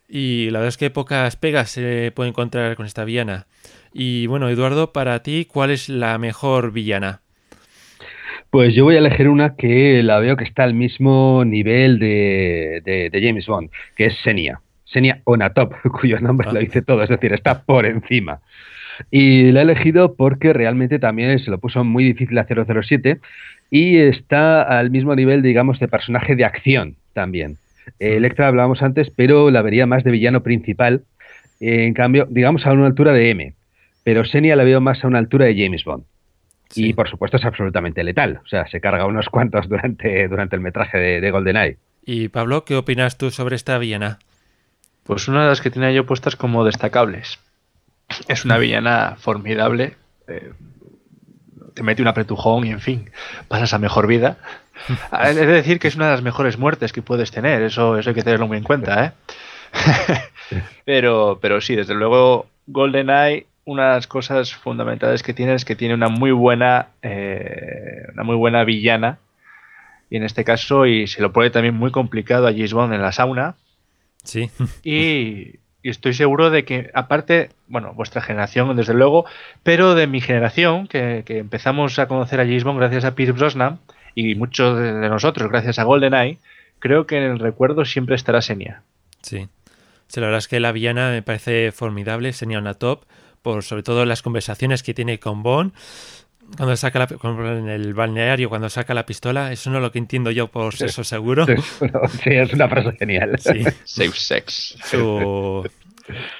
[0.08, 3.46] Y la verdad es que pocas pegas se puede encontrar con esta villana.
[3.94, 7.22] Y bueno, Eduardo, para ti, ¿cuál es la mejor villana?
[8.50, 12.82] Pues yo voy a elegir una que la veo que está al mismo nivel de,
[12.84, 14.64] de James Bond, que es Senia.
[14.92, 18.40] Senia Onatop, cuyo nombre lo dice todo, es decir, está por encima.
[19.12, 23.20] Y la he elegido porque realmente también se lo puso muy difícil a 007
[23.70, 27.58] y está al mismo nivel, digamos, de personaje de acción también.
[28.00, 31.04] Eh, Electra hablábamos antes, pero la vería más de villano principal.
[31.62, 33.54] en cambio, digamos a una altura de M.
[34.04, 36.04] Pero Senia la veo más a una altura de James Bond.
[36.76, 38.40] Y por supuesto es absolutamente letal.
[38.44, 41.78] O sea, se carga unos cuantos durante, durante el metraje de, de GoldenEye.
[42.06, 44.20] Y Pablo, ¿qué opinas tú sobre esta villana?
[45.10, 47.40] Pues una de las que tenía yo puestas como destacables.
[48.28, 49.96] Es una villana formidable.
[50.28, 50.54] Eh,
[51.74, 53.10] te mete un apretujón y en fin,
[53.48, 54.38] pasas a mejor vida.
[55.24, 58.12] Es de decir que es una de las mejores muertes que puedes tener, eso, eso
[58.12, 59.12] hay que tenerlo muy en cuenta, ¿eh?
[60.86, 65.76] pero, pero sí, desde luego, GoldenEye, una de las cosas fundamentales que tiene es que
[65.76, 69.18] tiene una muy buena, eh, una muy buena villana.
[70.12, 73.02] Y en este caso, y se lo pone también muy complicado a James Bond en
[73.02, 73.56] la sauna.
[74.24, 74.50] Sí.
[74.84, 79.26] Y, y estoy seguro de que, aparte, bueno, vuestra generación, desde luego,
[79.64, 83.34] pero de mi generación, que, que empezamos a conocer a James Bond gracias a Pierce
[83.34, 83.80] Brosnan,
[84.16, 86.38] y muchos de nosotros gracias a GoldenEye,
[86.80, 88.84] creo que en el recuerdo siempre estará Senia.
[89.22, 89.48] Sí.
[90.08, 90.20] sí.
[90.20, 93.06] la verdad es que la villana me parece formidable, Senia una top,
[93.42, 95.74] por sobre todo las conversaciones que tiene con Bond
[96.58, 97.08] cuando saca la,
[97.58, 100.76] en el balneario, cuando saca la pistola, eso no es lo que entiendo yo por
[100.76, 101.46] sexo seguro.
[101.46, 103.38] Sí, es una frase genial.
[103.40, 103.64] Sí.
[103.84, 104.78] Safe sex.
[104.84, 105.70] Su,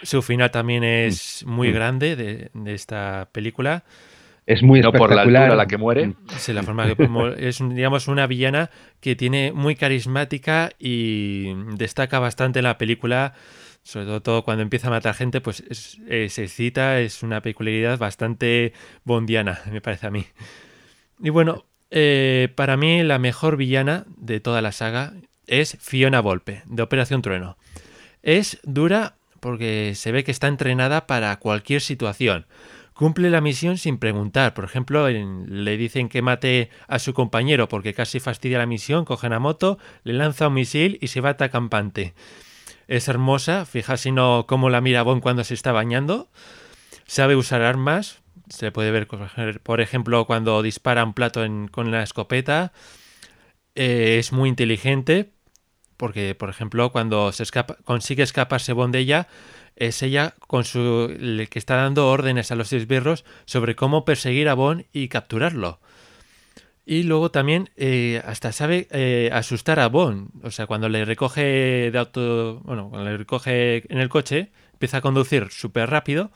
[0.04, 3.84] su, final también es muy grande de, de esta película.
[4.50, 6.14] Es muy no por la altura a la que muere.
[6.38, 12.58] Sí, la forma que es digamos una villana que tiene muy carismática y destaca bastante
[12.58, 13.36] en la película
[13.90, 18.74] sobre todo cuando empieza a matar gente, pues se cita, es una peculiaridad bastante
[19.04, 20.28] bondiana, me parece a mí.
[21.20, 25.14] Y bueno, eh, para mí la mejor villana de toda la saga
[25.48, 27.58] es Fiona Volpe, de Operación Trueno.
[28.22, 32.46] Es dura porque se ve que está entrenada para cualquier situación.
[32.94, 34.54] Cumple la misión sin preguntar.
[34.54, 39.28] Por ejemplo, le dicen que mate a su compañero porque casi fastidia la misión, coge
[39.28, 42.14] una moto, le lanza un misil y se va a campante
[42.90, 46.28] es hermosa, fijaos no cómo la mira Bond cuando se está bañando,
[47.06, 49.08] sabe usar armas, se puede ver,
[49.62, 52.74] por ejemplo, cuando dispara un plato con la escopeta,
[53.76, 55.30] eh, es muy inteligente,
[55.98, 59.28] porque, por ejemplo, cuando se escapa, consigue escaparse Bond de ella,
[59.76, 61.16] es ella con su,
[61.52, 65.80] que está dando órdenes a los esbirros sobre cómo perseguir a Bond y capturarlo.
[66.90, 70.32] Y luego también eh, hasta sabe eh, asustar a Bond.
[70.42, 72.62] O sea, cuando le recoge de auto.
[72.66, 76.32] Bueno, cuando le recoge en el coche, empieza a conducir súper rápido.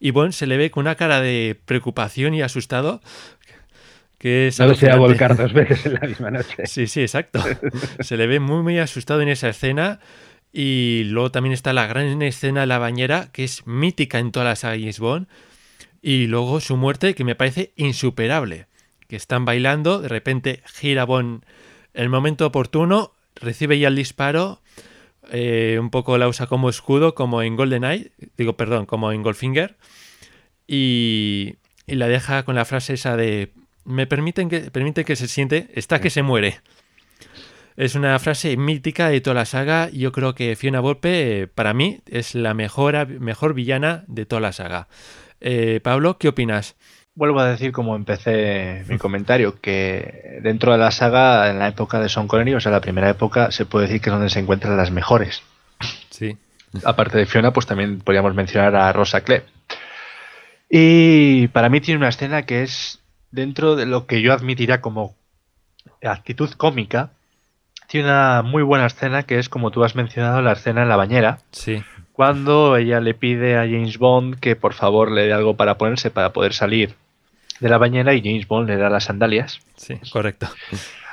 [0.00, 3.00] Y Bond se le ve con una cara de preocupación y asustado.
[4.18, 6.66] Que no se a volcar dos veces en la misma noche.
[6.66, 7.40] Sí, sí, exacto.
[8.00, 10.00] Se le ve muy, muy asustado en esa escena.
[10.52, 14.48] Y luego también está la gran escena de la bañera, que es mítica en todas
[14.48, 15.28] las James Bond.
[16.02, 18.66] Y luego su muerte, que me parece insuperable
[19.08, 21.44] que están bailando, de repente gira Bon
[21.94, 24.60] en el momento oportuno, recibe ya el disparo,
[25.30, 29.76] eh, un poco la usa como escudo, como en GoldenEye, digo, perdón, como en Goldfinger,
[30.66, 31.54] y,
[31.86, 33.52] y la deja con la frase esa de
[33.86, 36.60] me permiten que, permite que se siente, está que se muere.
[37.76, 42.00] Es una frase mítica de toda la saga yo creo que Fiona Volpe, para mí,
[42.06, 44.88] es la mejor, mejor villana de toda la saga.
[45.40, 46.74] Eh, Pablo, ¿qué opinas?
[47.16, 51.98] Vuelvo a decir como empecé mi comentario, que dentro de la saga, en la época
[51.98, 54.38] de Son Connery, o sea, la primera época, se puede decir que es donde se
[54.38, 55.42] encuentran las mejores.
[56.10, 56.36] Sí.
[56.84, 59.44] Aparte de Fiona, pues también podríamos mencionar a Rosa Klebb.
[60.68, 63.00] Y para mí tiene una escena que es
[63.30, 65.14] dentro de lo que yo admitiría como
[66.02, 67.10] actitud cómica.
[67.88, 70.96] Tiene una muy buena escena que es, como tú has mencionado, la escena en la
[70.96, 71.38] bañera.
[71.52, 71.82] Sí.
[72.12, 76.10] Cuando ella le pide a James Bond que por favor le dé algo para ponerse
[76.10, 76.96] para poder salir
[77.60, 79.60] de la bañera y James Bond le da las sandalias.
[79.76, 80.48] Sí, correcto.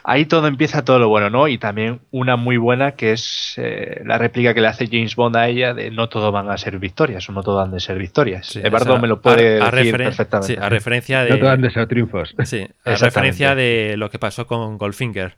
[0.06, 1.48] Ahí todo empieza todo lo bueno, ¿no?
[1.48, 5.38] Y también una muy buena que es eh, la réplica que le hace James Bond
[5.38, 7.98] a ella de no todo van a ser victorias o no todo han de ser
[7.98, 8.48] victorias.
[8.48, 10.56] Sí, Eduardo me lo puede decir perfectamente.
[10.56, 11.30] Sí, a referencia de...
[11.30, 12.36] No todo han de ser triunfos.
[12.44, 15.36] Sí, a referencia de lo que pasó con Goldfinger.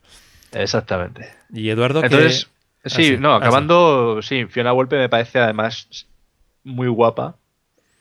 [0.52, 1.30] Exactamente.
[1.54, 2.50] Y Eduardo, Entonces,
[2.86, 6.08] sí, no, acabando, sí, Fiona Volpe me parece además
[6.64, 7.36] muy guapa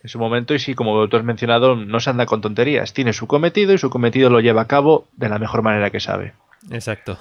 [0.05, 2.93] en su momento y sí, como tú has mencionado, no se anda con tonterías.
[2.93, 5.99] Tiene su cometido y su cometido lo lleva a cabo de la mejor manera que
[5.99, 6.35] sabe.
[6.71, 7.19] Exacto.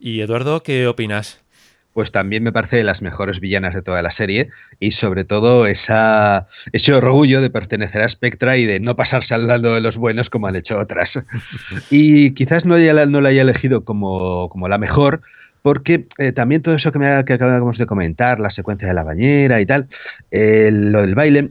[0.00, 1.44] ¿Y Eduardo, qué opinas?
[1.92, 4.48] Pues también me parece de las mejores villanas de toda la serie
[4.80, 9.46] y sobre todo esa, ese orgullo de pertenecer a Spectra y de no pasarse al
[9.46, 11.10] lado de los buenos como han hecho otras.
[11.90, 15.20] y quizás no, haya, no la haya elegido como, como la mejor,
[15.60, 19.02] porque eh, también todo eso que, me, que acabamos de comentar, la secuencia de la
[19.02, 19.88] bañera y tal,
[20.30, 21.50] eh, lo del baile,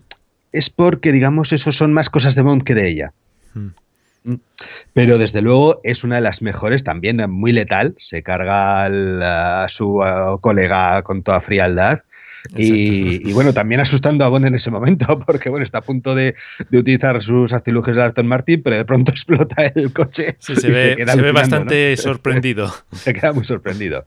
[0.58, 3.14] es porque, digamos, eso son más cosas de Bond que de ella.
[3.54, 3.70] Hmm.
[4.24, 4.36] Mm.
[4.94, 7.96] Pero desde luego es una de las mejores, también muy letal.
[8.10, 10.02] Se carga a su
[10.42, 12.02] colega con toda frialdad.
[12.56, 16.36] Y, bueno, también asustando a Bond en ese momento, porque bueno, está a punto de,
[16.72, 20.36] utilizar sus artilugios de Aston Martin, pero de pronto explota el coche.
[20.40, 22.72] se, ve, bastante sorprendido.
[22.92, 24.04] Se queda muy sorprendido.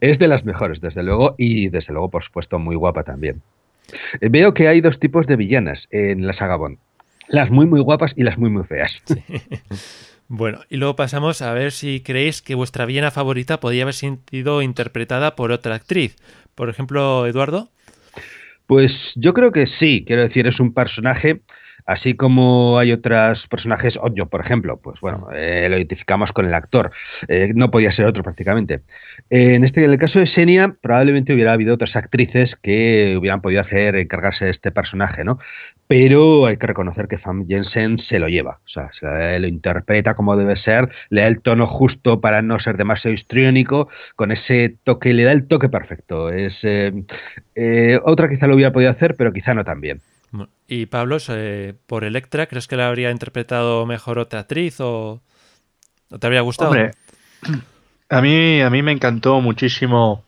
[0.00, 3.42] Es de las mejores, desde luego, y desde luego, por supuesto, muy guapa también.
[4.20, 6.78] Eh, veo que hay dos tipos de villanas en la saga Bond.
[7.28, 8.92] Las muy, muy guapas y las muy, muy feas.
[10.32, 14.62] Bueno, y luego pasamos a ver si creéis que vuestra villana favorita podría haber sido
[14.62, 16.14] interpretada por otra actriz.
[16.54, 17.68] Por ejemplo, Eduardo.
[18.68, 21.40] Pues yo creo que sí, quiero decir, es un personaje,
[21.86, 26.54] así como hay otros personajes, yo por ejemplo, pues bueno, eh, lo identificamos con el
[26.54, 26.90] actor,
[27.28, 28.80] eh, no podía ser otro prácticamente.
[29.30, 33.60] en este en el caso de Xenia, probablemente hubiera habido otras actrices que hubieran podido
[33.60, 35.38] hacer encargarse de este personaje, ¿no?
[35.90, 40.14] pero hay que reconocer que Fam Jensen se lo lleva, o sea, se lo interpreta
[40.14, 44.76] como debe ser, le da el tono justo para no ser demasiado histriónico, con ese
[44.84, 46.30] toque, le da el toque perfecto.
[46.30, 46.92] Es eh,
[47.56, 49.98] eh, otra quizá lo hubiera podido hacer, pero quizá no tan bien.
[50.68, 55.20] Y Pablo, eh, por Electra, ¿crees que la habría interpretado mejor otra actriz o,
[56.08, 56.70] ¿no te habría gustado?
[56.70, 56.92] Hombre,
[58.08, 60.24] a mí, a mí me encantó muchísimo,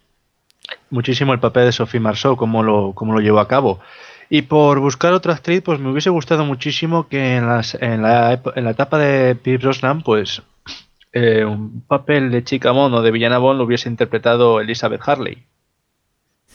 [0.90, 3.80] muchísimo el papel de Sophie Marceau, cómo lo, cómo lo llevó a cabo.
[4.28, 8.40] Y por buscar otra actriz, pues me hubiese gustado muchísimo que en, las, en, la,
[8.56, 10.42] en la etapa de Pierce Brosnan, pues
[11.12, 15.44] eh, un papel de chica mono de villana Bond lo hubiese interpretado Elizabeth Harley.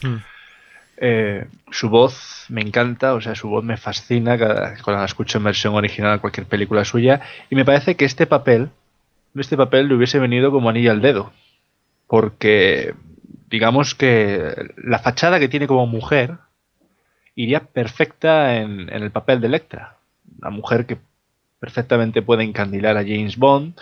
[0.02, 0.16] Hmm.
[1.00, 5.38] Eh, su voz me encanta, o sea, su voz me fascina cada, cuando la escucho
[5.38, 7.20] en versión original a cualquier película suya.
[7.50, 8.70] Y me parece que este papel,
[9.34, 11.32] este papel le hubiese venido como anillo al dedo.
[12.06, 12.94] Porque
[13.48, 16.38] digamos que la fachada que tiene como mujer
[17.34, 19.96] iría perfecta en, el papel de Electra.
[20.40, 20.98] Una mujer que
[21.60, 23.74] perfectamente puede encandilar a James Bond,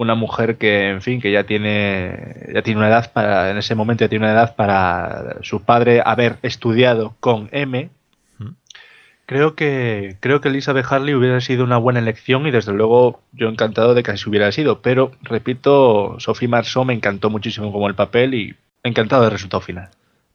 [0.00, 3.74] una mujer que, en fin, que ya tiene, ya tiene una edad para, en ese
[3.74, 7.90] momento ya tiene una edad para su padre haber estudiado con M.
[9.26, 13.50] Creo que, creo que Elizabeth Harley hubiera sido una buena elección y desde luego yo
[13.50, 14.80] encantado de que así hubiera sido.
[14.80, 19.90] Pero, repito, Sophie Marceau me encantó muchísimo como el papel y encantado del resultado final.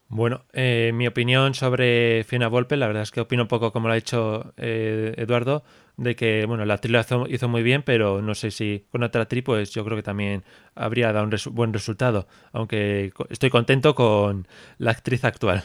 [0.09, 3.87] Bueno, eh, mi opinión sobre Fiona Volpe, la verdad es que opino un poco como
[3.87, 5.63] lo ha hecho eh, Eduardo,
[5.97, 9.23] de que bueno, la actriz lo hizo, muy bien, pero no sé si con otra
[9.23, 10.43] actriz, pues yo creo que también
[10.75, 15.63] habría dado un buen resultado, aunque estoy contento con la actriz actual.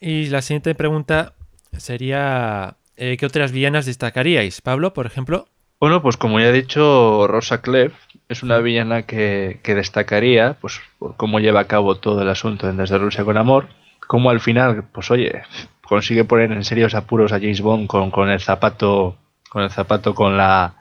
[0.00, 1.34] Y la siguiente pregunta
[1.76, 4.60] sería, eh, ¿qué otras villanas destacaríais?
[4.60, 5.48] Pablo, por ejemplo.
[5.80, 7.92] Bueno, pues como ya he dicho, Rosa Clef
[8.28, 12.76] es una villana que, destacaría, pues por cómo lleva a cabo todo el asunto en
[12.76, 13.68] Desde Rusia con Amor,
[14.06, 15.42] como al final, pues oye,
[15.82, 19.16] consigue poner en serios apuros a James Bond con, con el zapato,
[19.54, 20.74] con el zapato con la,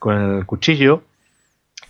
[0.00, 1.04] con el cuchillo.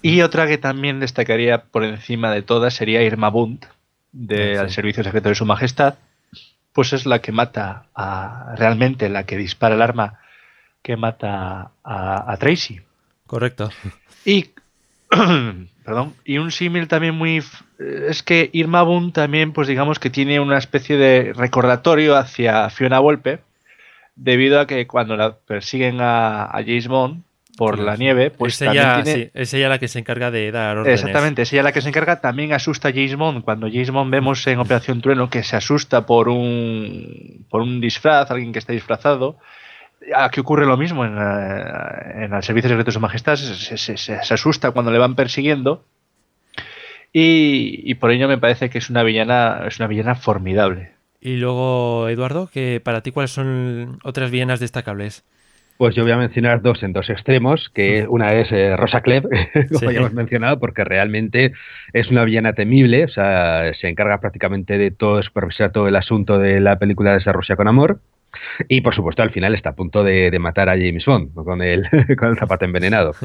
[0.03, 3.65] Y otra que también destacaría por encima de todas sería Irma Bund,
[4.13, 5.95] del Servicio Secreto de Su Majestad,
[6.75, 10.19] pues es la que mata a, realmente la que dispara el arma
[10.83, 12.83] que mata a, a Tracy.
[13.27, 13.71] Correcto.
[14.27, 14.51] Y
[15.85, 16.15] Perdón.
[16.27, 17.43] Y un símil también muy...
[17.79, 22.99] Es que Irma Boone también, pues digamos que tiene una especie de recordatorio hacia Fiona
[23.01, 23.41] Volpe,
[24.15, 27.23] debido a que cuando la persiguen a, a James Bond
[27.57, 29.03] por la nieve, pues es ella,
[29.35, 31.01] es ella la que se encarga de dar órdenes.
[31.01, 32.21] Exactamente, es ella la que se encarga.
[32.21, 33.45] También asusta a James Bond.
[33.45, 38.31] Cuando James Bond vemos en Operación Trueno que se asusta por un, por un disfraz,
[38.31, 39.39] alguien que está disfrazado,
[40.15, 44.73] Aquí ocurre lo mismo en, eh, en el Servicio Secreto de Su Majestad, se, asusta
[44.73, 45.85] cuando le van persiguiendo
[47.13, 50.92] y, por ello me parece que es una villana, es una villana formidable.
[51.25, 55.25] Y luego, Eduardo, que para ti cuáles son otras villanas destacables?
[55.79, 59.29] Pues yo voy a mencionar dos en dos extremos, que una es eh, Rosa Klebb,
[59.73, 61.53] como ya hemos mencionado, porque realmente
[61.93, 66.41] es una villana temible, o sea, se encarga prácticamente de todo, supervisar todo el asunto
[66.41, 68.01] de la película de Rusia con amor.
[68.69, 71.89] Y por supuesto, al final está a punto de, matar a James Bond con el,
[72.19, 73.15] con el zapato envenenado.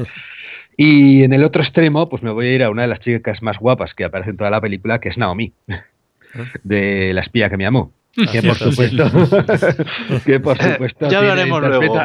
[0.80, 3.42] Y en el otro extremo, pues me voy a ir a una de las chicas
[3.42, 5.52] más guapas que aparece en toda la película, que es Naomi.
[6.62, 7.92] De La espía que me amó.
[8.32, 9.04] Que por supuesto,
[10.26, 12.00] que por supuesto ya hablaremos luego.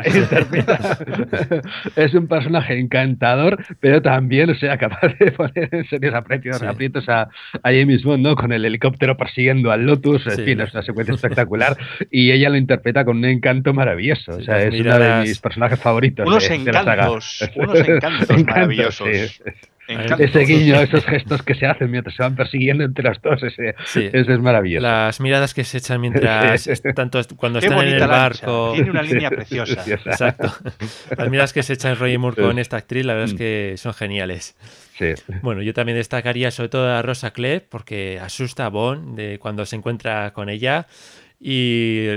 [1.95, 7.09] es un personaje encantador, pero también o sea capaz de poner en serios aprietos, aprietos
[7.09, 8.35] a, a, James Bond, ¿no?
[8.35, 11.77] Con el helicóptero persiguiendo al Lotus, en fin, es una secuencia espectacular
[12.11, 14.33] y ella lo interpreta con un encanto maravilloso.
[14.33, 16.27] o sea, es uno de mis personajes favoritos.
[16.27, 19.41] Unos de, encantos, unos encantos, maravillosos.
[20.19, 23.75] Ese guiño, esos gestos que se hacen mientras se van persiguiendo entre las dos, ese,
[23.95, 24.83] es maravilloso.
[24.83, 28.71] Las miradas que se echan mientras, tanto cuando están en el barco.
[28.73, 29.83] Tiene una línea preciosa.
[29.85, 30.51] Exacto.
[31.17, 33.93] Las miradas que se echan Roger Moore con esta actriz, la verdad es que son
[33.93, 34.55] geniales.
[35.41, 39.65] Bueno, yo también destacaría sobre todo a Rosa Clare porque asusta a Bond de cuando
[39.65, 40.87] se encuentra con ella.
[41.39, 42.07] Y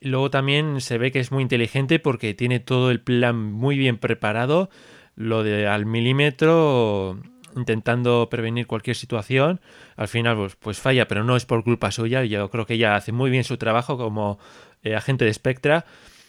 [0.00, 3.98] luego también se ve que es muy inteligente porque tiene todo el plan muy bien
[3.98, 4.70] preparado,
[5.16, 7.18] lo de al milímetro
[7.56, 9.60] intentando prevenir cualquier situación.
[9.96, 12.22] Al final pues, pues falla, pero no es por culpa suya.
[12.24, 14.38] Yo creo que ella hace muy bien su trabajo como
[14.82, 15.86] eh, agente de Spectra.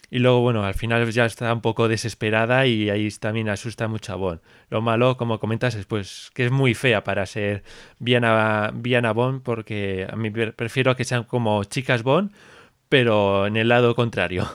[0.09, 4.13] Y luego, bueno, al final ya está un poco desesperada y ahí también asusta mucho
[4.13, 4.39] a Bond.
[4.69, 7.63] Lo malo, como comentas, es pues que es muy fea para ser
[7.99, 12.31] Viana, Viana Bond, porque a mí prefiero que sean como chicas Bond,
[12.87, 14.47] pero en el lado contrario.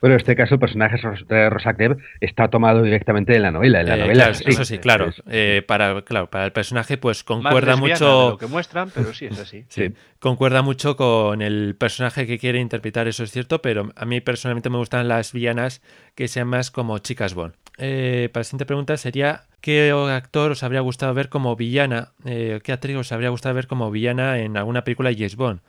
[0.00, 0.96] Bueno, en este caso el personaje
[1.28, 1.74] de Rosa
[2.20, 3.80] está tomado directamente de la novela.
[3.80, 5.12] En la eh, novela eso sí, claro.
[5.30, 6.30] Eh, para, claro.
[6.30, 8.30] Para el personaje, pues concuerda mucho.
[8.30, 9.64] lo que muestran, pero sí es así.
[9.68, 9.92] sí.
[10.18, 14.70] Concuerda mucho con el personaje que quiere interpretar, eso es cierto, pero a mí personalmente
[14.70, 15.82] me gustan las villanas
[16.14, 17.54] que sean más como chicas Bond.
[17.78, 22.12] Eh, para la siguiente pregunta sería: ¿qué actor os habría gustado ver como villana?
[22.24, 25.60] ¿Qué actriz os habría gustado ver como villana en alguna película de James Bond?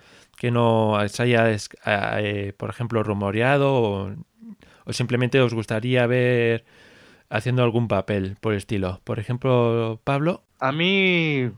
[0.42, 4.16] Que no se haya, eh, por ejemplo, rumoreado o,
[4.90, 6.66] simplemente os gustaría ver
[7.30, 9.02] haciendo algún papel por estilo.
[9.04, 10.42] Por ejemplo, Pablo.
[10.60, 11.52] A mí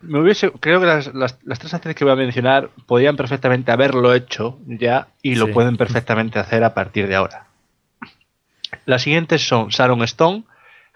[0.00, 4.12] me hubiese, creo que las, las, tres acciones que voy a mencionar podían perfectamente haberlo
[4.14, 7.46] hecho ya y lo pueden perfectamente hacer a partir de ahora.
[8.84, 10.42] Las siguientes son Sharon Stone,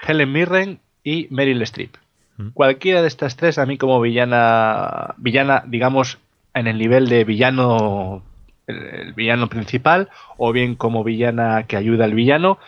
[0.00, 1.94] Helen Mirren y Meryl Streep.
[2.36, 2.48] Mm.
[2.48, 6.18] Cualquiera de estas tres a mí como villana, villana digamos
[6.54, 8.22] en el nivel de villano,
[8.66, 12.58] el, villano principal, o bien como villana que ayuda al villano.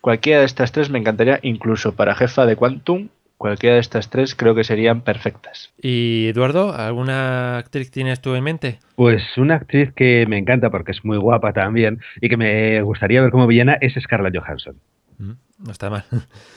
[0.00, 3.08] Cualquiera de estas tres me encantaría, incluso para jefa de Quantum,
[3.42, 5.72] cualquiera de estas tres creo que serían perfectas.
[5.80, 8.78] ¿Y Eduardo, alguna actriz tienes tú en mente?
[8.94, 13.20] Pues una actriz que me encanta porque es muy guapa también y que me gustaría
[13.20, 14.76] ver como villana es Scarlett Johansson.
[15.18, 15.32] Mm,
[15.64, 16.04] no está mal.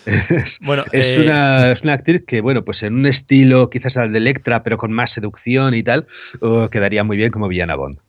[0.62, 4.18] bueno, es, una, es, una, actriz que, bueno, pues en un estilo quizás al de
[4.18, 6.08] Electra, pero con más seducción y tal,
[6.42, 8.00] oh, quedaría muy bien como villana Bond.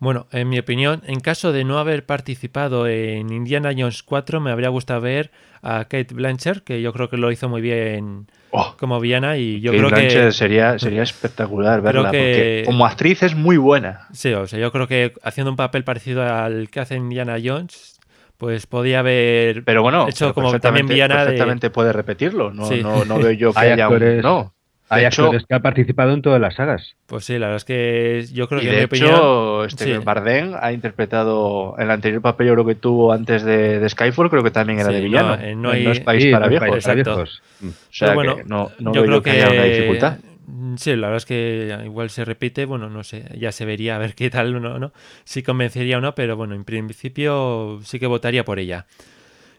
[0.00, 4.50] Bueno, en mi opinión, en caso de no haber participado en Indiana Jones 4, me
[4.50, 5.30] habría gustado ver
[5.60, 8.74] a Kate Blanchett, que yo creo que lo hizo muy bien oh.
[8.78, 13.58] como villana y yo creo que sería sería espectacular verla porque como actriz es muy
[13.58, 14.06] buena.
[14.14, 17.99] Sí, o sea, yo creo que haciendo un papel parecido al que hace Indiana Jones
[18.40, 22.50] pues podía haber pero bueno, hecho como también Viana perfectamente puede repetirlo.
[22.54, 24.54] No, no, no, veo yo que haya actores, no.
[24.88, 26.96] Hay actores que ha participado en todas las sagas.
[27.06, 30.72] Pues sí, la verdad es que yo creo y que de hecho, este Bardem ha
[30.72, 34.88] interpretado el anterior papel yo creo que tuvo antes de, Skyfall, creo que también era
[34.88, 35.36] de villano.
[35.36, 36.94] No, no, hay, es país para viejos.
[36.94, 37.42] viejos.
[37.62, 40.16] O sea, bueno, que no, no yo creo que, haya una dificultad.
[40.50, 43.96] Mm, sí, la verdad es que igual se repite, bueno, no sé, ya se vería
[43.96, 44.78] a ver qué tal, ¿no?
[44.78, 44.92] ¿no?
[45.24, 48.86] Si convencería o no, pero bueno, en principio sí que votaría por ella.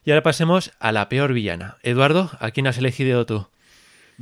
[0.04, 1.78] Y ahora pasemos a la peor villana.
[1.84, 3.48] Eduardo, ¿a quién has elegido tú?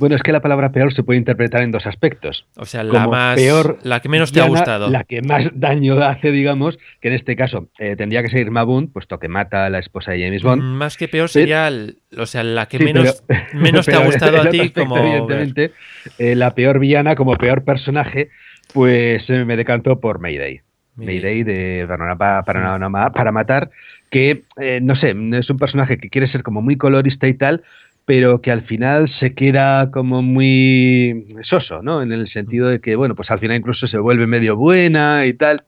[0.00, 2.46] Bueno, es que la palabra peor se puede interpretar en dos aspectos.
[2.56, 4.88] O sea, la más peor, la que menos te ha gustado.
[4.88, 8.94] La que más daño hace, digamos, que en este caso eh, tendría que ser Mabund,
[8.94, 10.62] puesto que mata a la esposa de James Bond.
[10.62, 11.70] Mm, más que peor sería,
[12.16, 13.22] o sea, la que menos,
[13.52, 14.96] menos te ha gustado a ti como...
[14.96, 15.72] Evidentemente,
[16.18, 18.30] eh, la peor villana como peor personaje,
[18.72, 20.62] pues eh, me decantó por Mayday.
[20.96, 23.70] Mayday, de para, para, para matar,
[24.10, 24.44] que,
[24.80, 27.64] no sé, es un personaje que quiere ser como muy colorista y tal,
[28.04, 32.02] pero que al final se queda como muy soso, ¿no?
[32.02, 35.34] En el sentido de que, bueno, pues al final incluso se vuelve medio buena y
[35.34, 35.64] tal.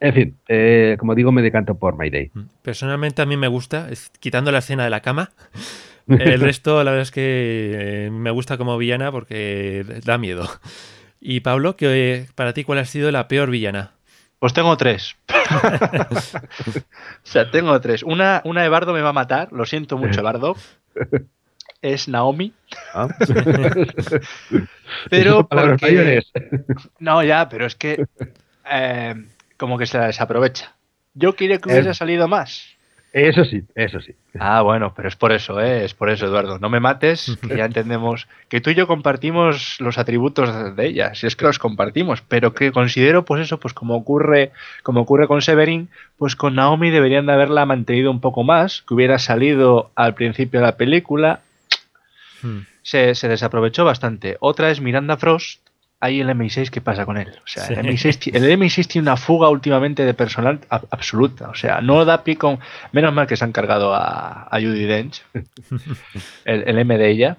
[0.00, 2.30] En fin, eh, como digo, me decanto por My Day.
[2.32, 2.42] Mm.
[2.62, 3.88] Personalmente a mí me gusta,
[4.20, 5.30] quitando la escena de la cama.
[6.08, 10.48] El resto, la verdad es que eh, me gusta como villana porque da miedo.
[11.20, 13.92] Y Pablo, que para ti, ¿cuál ha sido la peor villana?
[14.38, 15.16] Pues tengo tres.
[15.28, 16.16] o
[17.22, 18.02] sea, tengo tres.
[18.02, 20.56] Una, una Bardo me va a matar, lo siento mucho, Bardo
[21.84, 22.52] es Naomi.
[22.94, 23.08] Ah.
[25.10, 26.22] pero porque...
[26.98, 28.06] No, ya, pero es que
[28.70, 29.14] eh,
[29.58, 30.72] como que se la desaprovecha.
[31.12, 32.74] Yo quería que hubiese salido más.
[33.12, 34.12] Eso sí, eso sí.
[34.40, 35.84] Ah, bueno, pero es por eso, ¿eh?
[35.84, 36.58] es por eso, Eduardo.
[36.58, 41.14] No me mates, que ya entendemos que tú y yo compartimos los atributos de ella,
[41.14, 44.50] si es que los compartimos, pero que considero, pues eso, pues como ocurre,
[44.82, 48.94] como ocurre con Severin, pues con Naomi deberían de haberla mantenido un poco más, que
[48.94, 51.42] hubiera salido al principio de la película,
[52.44, 52.66] Hmm.
[52.82, 54.36] se, desaprovechó bastante.
[54.40, 55.60] Otra es Miranda Frost.
[56.00, 57.28] Ahí el M6, ¿qué pasa con él?
[57.38, 61.48] O sea, el, M6, tiene una fuga últimamente de personal absoluta.
[61.48, 62.58] O sea, no da pie con.
[62.92, 65.22] Menos mal que se han cargado a, Judy Dench,
[66.44, 67.38] el, M de ella.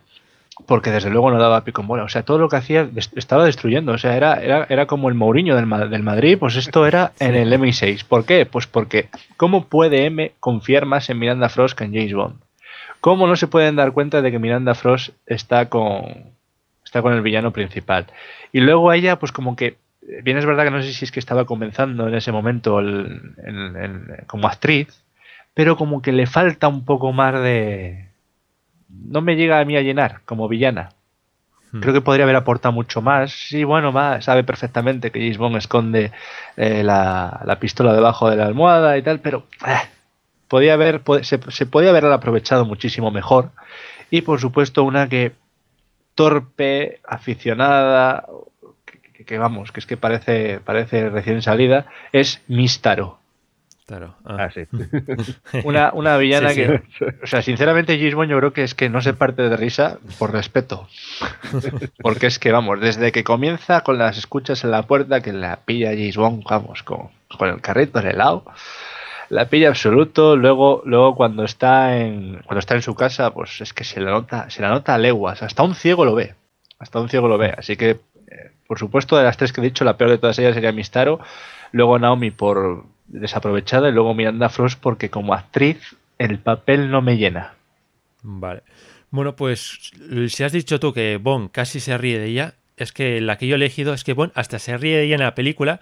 [0.66, 2.04] porque desde luego no daba pico en bola.
[2.06, 3.92] O sea, todo lo que hacía estaba destruyendo.
[3.92, 7.36] O sea, era, era, era como el Mourinho del, del, Madrid, pues esto era en
[7.36, 8.04] el MI6.
[8.06, 8.48] ¿Por qué?
[8.48, 12.45] Pues porque ¿cómo puede M confiar más en Miranda Frost que en James Bond?
[13.06, 16.32] ¿Cómo no se pueden dar cuenta de que Miranda Frost está con,
[16.84, 18.08] está con el villano principal?
[18.52, 19.78] Y luego ella, pues como que,
[20.24, 22.82] bien es verdad que no sé si es que estaba comenzando en ese momento
[24.26, 24.88] como actriz,
[25.54, 28.10] pero como que le falta un poco más de...
[28.90, 30.90] No me llega a mí a llenar como villana.
[31.74, 31.82] Hmm.
[31.82, 33.32] Creo que podría haber aportado mucho más.
[33.34, 36.12] Sí, bueno, sabe perfectamente que James Bond esconde
[36.58, 39.95] eh, la, pistola debajo de la almohada y tal, pero eh,
[40.48, 43.52] podía haber, se, se podía haber aprovechado muchísimo mejor.
[44.12, 45.34] Y por supuesto, una que
[46.16, 48.26] torpe, aficionada,
[49.26, 53.20] que, vamos, que es que parece, parece recién salida, es Mistaro.
[53.86, 54.16] Claro.
[54.26, 54.38] Ah.
[54.40, 54.66] ah sí.
[55.64, 56.82] una, una, villana que,
[57.22, 60.32] o sea, sinceramente, Gisbon yo creo que es que no se parte de risa por
[60.32, 60.88] respeto.
[62.02, 65.58] Porque es que, vamos, desde que comienza con las escuchas en la puerta, que la
[65.58, 68.46] pilla Gisbon, vamos, con, con el carrito en el lado,
[69.30, 70.36] la pilla absoluto.
[70.36, 74.12] Luego, luego cuando está en cuando está en su casa, pues es que se la
[74.12, 75.42] nota, se la nota a leguas.
[75.44, 76.36] Hasta un ciego lo ve.
[76.80, 77.54] Hasta un ciego lo ve.
[77.58, 80.38] Así que, eh, por supuesto, de las tres que he dicho, la peor de todas
[80.40, 81.20] ellas sería Mistaro.
[81.72, 87.18] Luego Naomi por desaprovechada y luego Miranda Frost porque como actriz el papel no me
[87.18, 87.54] llena.
[88.22, 88.64] Vale.
[89.12, 89.92] Bueno, pues
[90.28, 93.48] si has dicho tú que Bond casi se ríe de ella, es que la que
[93.48, 95.82] yo he elegido es que Bond hasta se ríe de ella en la película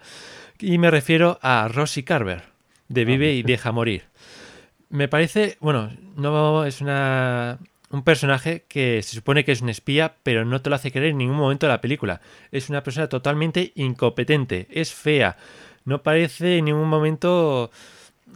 [0.59, 2.52] y me refiero a Rosie Carver
[2.93, 4.03] de ah, Vive y Deja Morir.
[4.89, 10.15] Me parece, bueno, no es una, un personaje que se supone que es un espía,
[10.23, 12.21] pero no te lo hace creer en ningún momento de la película.
[12.51, 15.37] Es una persona totalmente incompetente, es fea,
[15.85, 17.71] no parece en ningún momento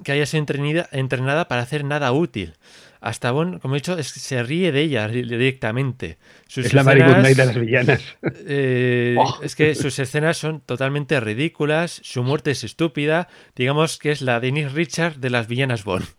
[0.03, 2.53] que haya sido entrenada, entrenada para hacer nada útil
[3.01, 6.17] hasta Bon, como he dicho, es, se ríe de ella directamente.
[6.55, 8.01] es la Mary de las villanas.
[8.49, 9.39] Eh, oh.
[9.41, 14.39] Es que sus escenas son totalmente ridículas, su muerte es estúpida, digamos que es la
[14.39, 16.05] Denise Richard de las villanas Bond.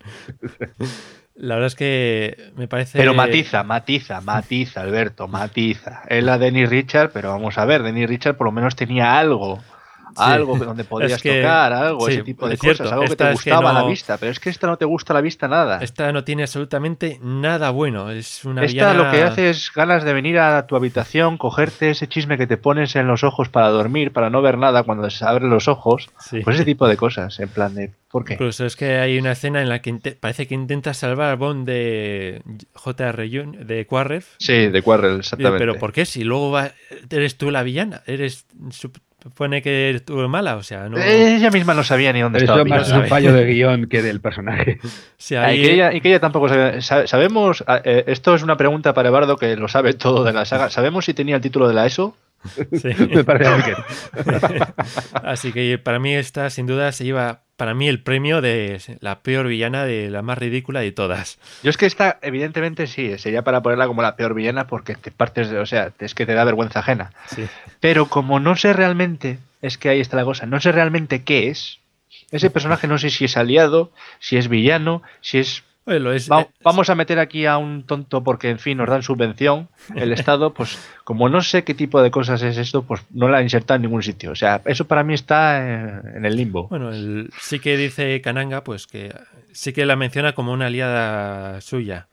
[1.35, 2.97] La verdad es que me parece.
[2.97, 6.01] Pero matiza, matiza, matiza, Alberto, matiza.
[6.09, 9.63] Es la Denise Richard, pero vamos a ver, Denise Richard por lo menos tenía algo
[10.15, 13.83] algo donde podías tocar, algo, ese tipo de cosas, algo que te gustaba a la
[13.83, 15.79] vista, pero es que esta no te gusta a la vista nada.
[15.81, 20.13] Esta no tiene absolutamente nada bueno, es una Esta lo que hace es ganas de
[20.13, 24.11] venir a tu habitación, cogerte ese chisme que te pones en los ojos para dormir,
[24.11, 26.09] para no ver nada cuando se abren los ojos,
[26.43, 28.33] pues ese tipo de cosas, en plan de ¿por qué?
[28.33, 31.67] Incluso es que hay una escena en la que parece que intenta salvar a Bond
[31.67, 32.41] de
[32.73, 33.29] J.R.
[33.65, 34.23] de Quarrel.
[34.37, 35.59] Sí, de Quarrel, exactamente.
[35.59, 36.05] Pero ¿por qué?
[36.05, 36.59] Si luego
[37.09, 38.45] eres tú la villana, eres
[39.35, 40.97] pone que estuvo mala, o sea, no...
[40.97, 42.61] Ella misma no sabía ni dónde estaba.
[42.61, 44.79] Eso más es un fallo de guion que del personaje.
[45.37, 45.61] Ah, y,
[45.99, 46.81] que ella, tampoco sabía.
[46.81, 50.45] Sabemos, ah, eh, esto es una pregunta para Evardo que lo sabe todo de la
[50.45, 50.69] saga.
[50.69, 52.15] ¿Sabemos si tenía el título de la ESO?
[52.71, 52.89] Sí.
[53.13, 54.63] Me parece que...
[55.23, 59.19] Así que para mí esta sin duda se lleva para mí el premio de la
[59.19, 61.39] peor villana, de la más ridícula de todas.
[61.61, 65.11] Yo es que esta, evidentemente sí, sería para ponerla como la peor villana porque te
[65.11, 67.11] partes de, o sea, es que te da vergüenza ajena.
[67.81, 71.49] Pero como no sé realmente, es que ahí está la cosa, no sé realmente qué
[71.49, 71.79] es,
[72.31, 76.19] ese personaje no sé si es aliado, si es villano, si es eh,
[76.63, 80.53] vamos a meter aquí a un tonto porque, en fin, nos dan subvención el Estado,
[80.53, 83.83] pues como no sé qué tipo de cosas es esto, pues no la inserta en
[83.83, 84.31] ningún sitio.
[84.31, 86.67] O sea, eso para mí está en, el limbo.
[86.67, 86.91] Bueno,
[87.39, 89.13] sí que dice Kananga, pues que
[89.51, 92.07] sí que la menciona como una aliada suya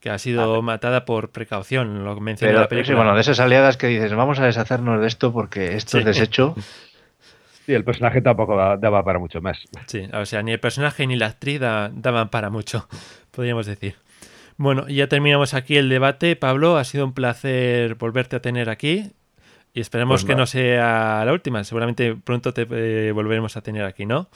[0.00, 2.96] que ha sido matada por precaución, lo menciona la película.
[2.96, 6.54] bueno, de esas aliadas que dices, vamos a deshacernos de esto porque esto es desecho.
[7.66, 9.58] Sí, el personaje tampoco daba para mucho más.
[9.86, 12.88] Sí, o sea, ni el personaje ni la actriz daban para mucho,
[13.32, 13.96] podríamos decir.
[14.56, 16.36] Bueno, ya terminamos aquí el debate.
[16.36, 19.10] Pablo, ha sido un placer volverte a tener aquí
[19.74, 21.64] y esperemos pues que no sea la última.
[21.64, 24.28] Seguramente pronto te eh, volveremos a tener aquí, ¿no?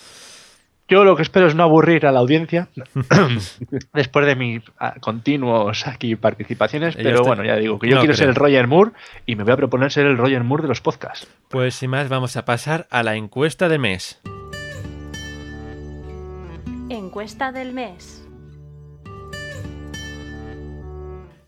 [0.90, 2.68] Yo lo que espero es no aburrir a la audiencia
[3.94, 8.28] después de mis ah, continuos aquí participaciones, pero bueno, ya digo que yo quiero ser
[8.28, 8.90] el Roger Moore
[9.24, 11.28] y me voy a proponer ser el Roger Moore de los podcasts.
[11.48, 14.20] Pues sin más, vamos a pasar a la encuesta del mes.
[16.88, 18.19] Encuesta del mes.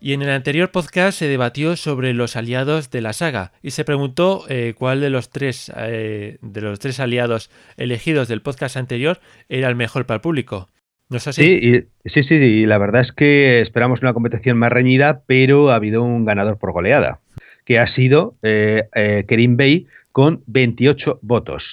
[0.05, 3.85] Y en el anterior podcast se debatió sobre los aliados de la saga y se
[3.85, 9.21] preguntó eh, cuál de los tres eh, de los tres aliados elegidos del podcast anterior
[9.47, 10.67] era el mejor para el público.
[11.07, 11.41] ¿No es así?
[11.45, 15.75] Sí, sí, sí, y la verdad es que esperamos una competición más reñida, pero ha
[15.75, 17.21] habido un ganador por goleada,
[17.63, 18.89] que ha sido eh,
[19.29, 21.63] Kerim Bey con 28 votos.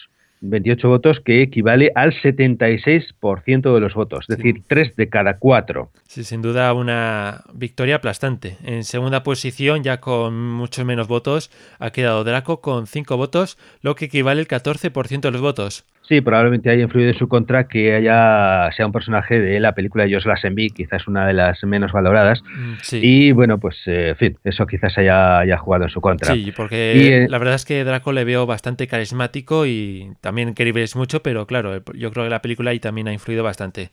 [0.40, 5.90] 28 votos, que equivale al 76% de los votos, es decir, 3 de cada 4.
[6.06, 8.56] Sí, sin duda una victoria aplastante.
[8.64, 13.94] En segunda posición, ya con muchos menos votos, ha quedado Draco con 5 votos, lo
[13.94, 15.84] que equivale al 14% de los votos.
[16.10, 20.04] Sí, probablemente haya influido en su contra que haya sea un personaje de la película
[20.04, 22.42] de Josh Lazenby, quizás una de las menos valoradas.
[22.52, 26.34] Mm, y bueno, pues eh, en fin, eso quizás haya, haya, jugado en su contra.
[26.34, 30.96] Sí, porque eh, la verdad es que Draco le veo bastante carismático y también queribles
[30.96, 33.92] mucho, pero claro, yo creo que la película ahí también ha influido bastante.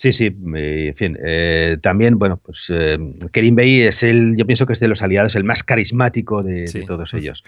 [0.00, 1.18] Sí, sí, en fin.
[1.24, 2.98] Eh, también, bueno, pues eh,
[3.32, 6.84] Kerim Bey es el, yo pienso que es de los aliados el más carismático de,
[6.86, 7.42] todos ellos.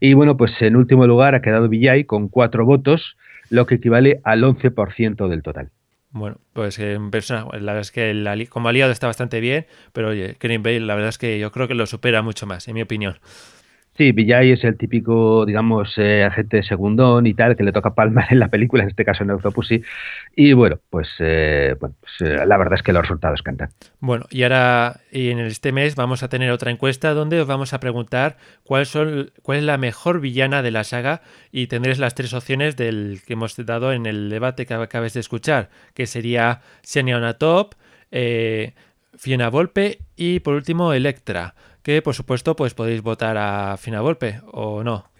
[0.00, 3.16] Y bueno, pues en último lugar ha quedado Villay con cuatro votos,
[3.50, 5.70] lo que equivale al 11% del total.
[6.10, 10.08] Bueno, pues en persona, la verdad es que el, como aliado está bastante bien, pero
[10.08, 12.74] oye, Kerim Bey la verdad es que yo creo que lo supera mucho más, en
[12.74, 13.14] mi opinión.
[13.96, 18.26] Sí, Villay es el típico, digamos, eh, agente segundón y tal, que le toca palmar
[18.30, 19.82] en la película, en este caso en Octopussy.
[20.34, 23.68] Y bueno, pues, eh, pues eh, la verdad es que los resultados cantan.
[24.00, 27.74] Bueno, y ahora y en este mes vamos a tener otra encuesta donde os vamos
[27.74, 31.20] a preguntar cuál, son, cuál es la mejor villana de la saga
[31.50, 35.20] y tendréis las tres opciones del que hemos dado en el debate que acabáis de
[35.20, 37.74] escuchar, que sería Xenia Onatop,
[38.10, 38.72] eh,
[39.18, 44.40] Fiona Volpe y por último Electra que por supuesto pues podéis votar a Fina Volpe
[44.52, 45.12] o no.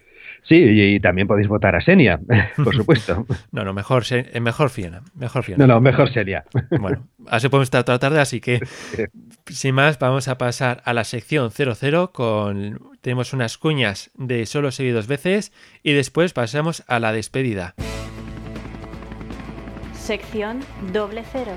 [0.45, 2.19] Sí, y también podéis votar a Senia,
[2.57, 3.27] por supuesto.
[3.53, 6.45] no, no, mejor, eh, mejor Fiena, mejor No, no, mejor Senia.
[6.81, 8.61] bueno, así podemos estar toda la tarde, así que
[9.47, 14.71] sin más vamos a pasar a la sección 00 con tenemos unas cuñas de solo
[14.71, 15.53] seguido dos veces
[15.83, 17.75] y después pasamos a la despedida.
[19.95, 20.61] Sección
[20.93, 21.53] doble cero.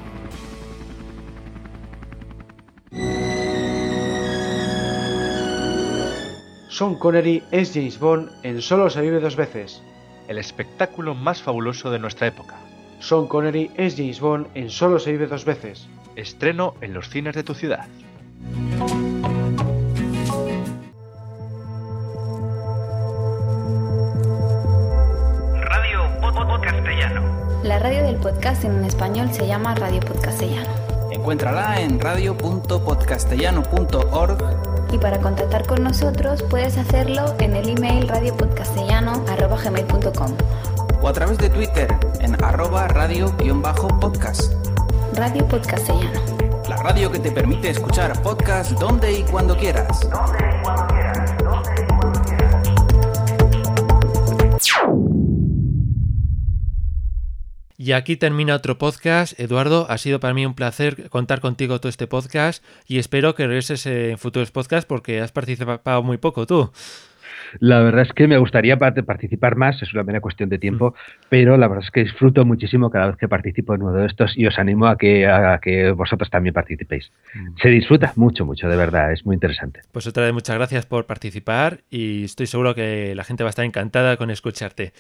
[6.76, 9.82] Sean Connery es James Bond en Solo se vive dos veces.
[10.28, 12.58] El espectáculo más fabuloso de nuestra época.
[13.00, 15.88] Sean Connery es James Bond en Solo se vive dos veces.
[16.18, 17.88] Estreno en los cines de tu ciudad.
[25.62, 26.00] Radio
[26.62, 27.22] Castellano.
[27.64, 30.74] La radio del podcast en español se llama Radio Podcastellano.
[31.10, 40.32] Encuéntrala en radio.podcastellano.org y para contactar con nosotros puedes hacerlo en el email radiopodcastellano.com
[41.02, 44.52] o a través de Twitter en arroba radio-podcast.
[45.14, 46.20] Radio Podcastellano.
[46.68, 50.02] La radio que te permite escuchar podcast donde y cuando quieras.
[50.10, 51.38] Donde y cuando quieras.
[51.38, 52.64] Donde y cuando quieras.
[57.86, 59.40] Y aquí termina otro podcast.
[59.40, 63.46] Eduardo, ha sido para mí un placer contar contigo todo este podcast y espero que
[63.46, 66.72] regreses en futuros podcasts porque has participado muy poco tú.
[67.60, 71.26] La verdad es que me gustaría participar más, es una mera cuestión de tiempo, mm.
[71.30, 74.36] pero la verdad es que disfruto muchísimo cada vez que participo en uno de estos
[74.36, 77.12] y os animo a que, a que vosotros también participéis.
[77.36, 77.50] Mm.
[77.62, 79.82] Se disfruta mucho, mucho, de verdad, es muy interesante.
[79.92, 83.52] Pues otra vez muchas gracias por participar y estoy seguro que la gente va a
[83.52, 84.92] estar encantada con escucharte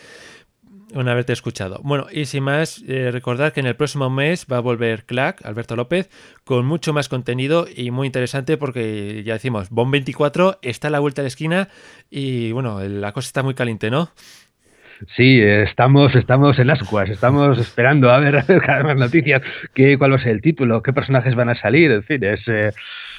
[0.93, 1.79] una vez escuchado.
[1.83, 5.45] Bueno, y sin más, eh, recordad que en el próximo mes va a volver Clack,
[5.45, 6.09] Alberto López,
[6.43, 10.99] con mucho más contenido y muy interesante porque ya decimos, Bon 24 está a la
[10.99, 11.69] vuelta de la esquina
[12.09, 14.11] y bueno, la cosa está muy caliente, ¿no?
[15.15, 19.41] Sí, estamos, estamos en ascuas, estamos esperando a ver, cada vez más noticias,
[19.73, 22.47] qué, cuál va a ser el título, qué personajes van a salir, en fin, es,
[22.47, 22.71] eh,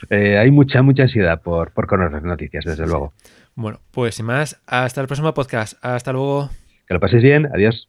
[0.08, 3.12] eh, hay mucha, mucha ansiedad por, por conocer noticias, desde luego.
[3.54, 6.50] Bueno, pues sin más, hasta el próximo podcast, hasta luego.
[6.86, 7.48] Que lo paséis bien.
[7.52, 7.88] Adiós.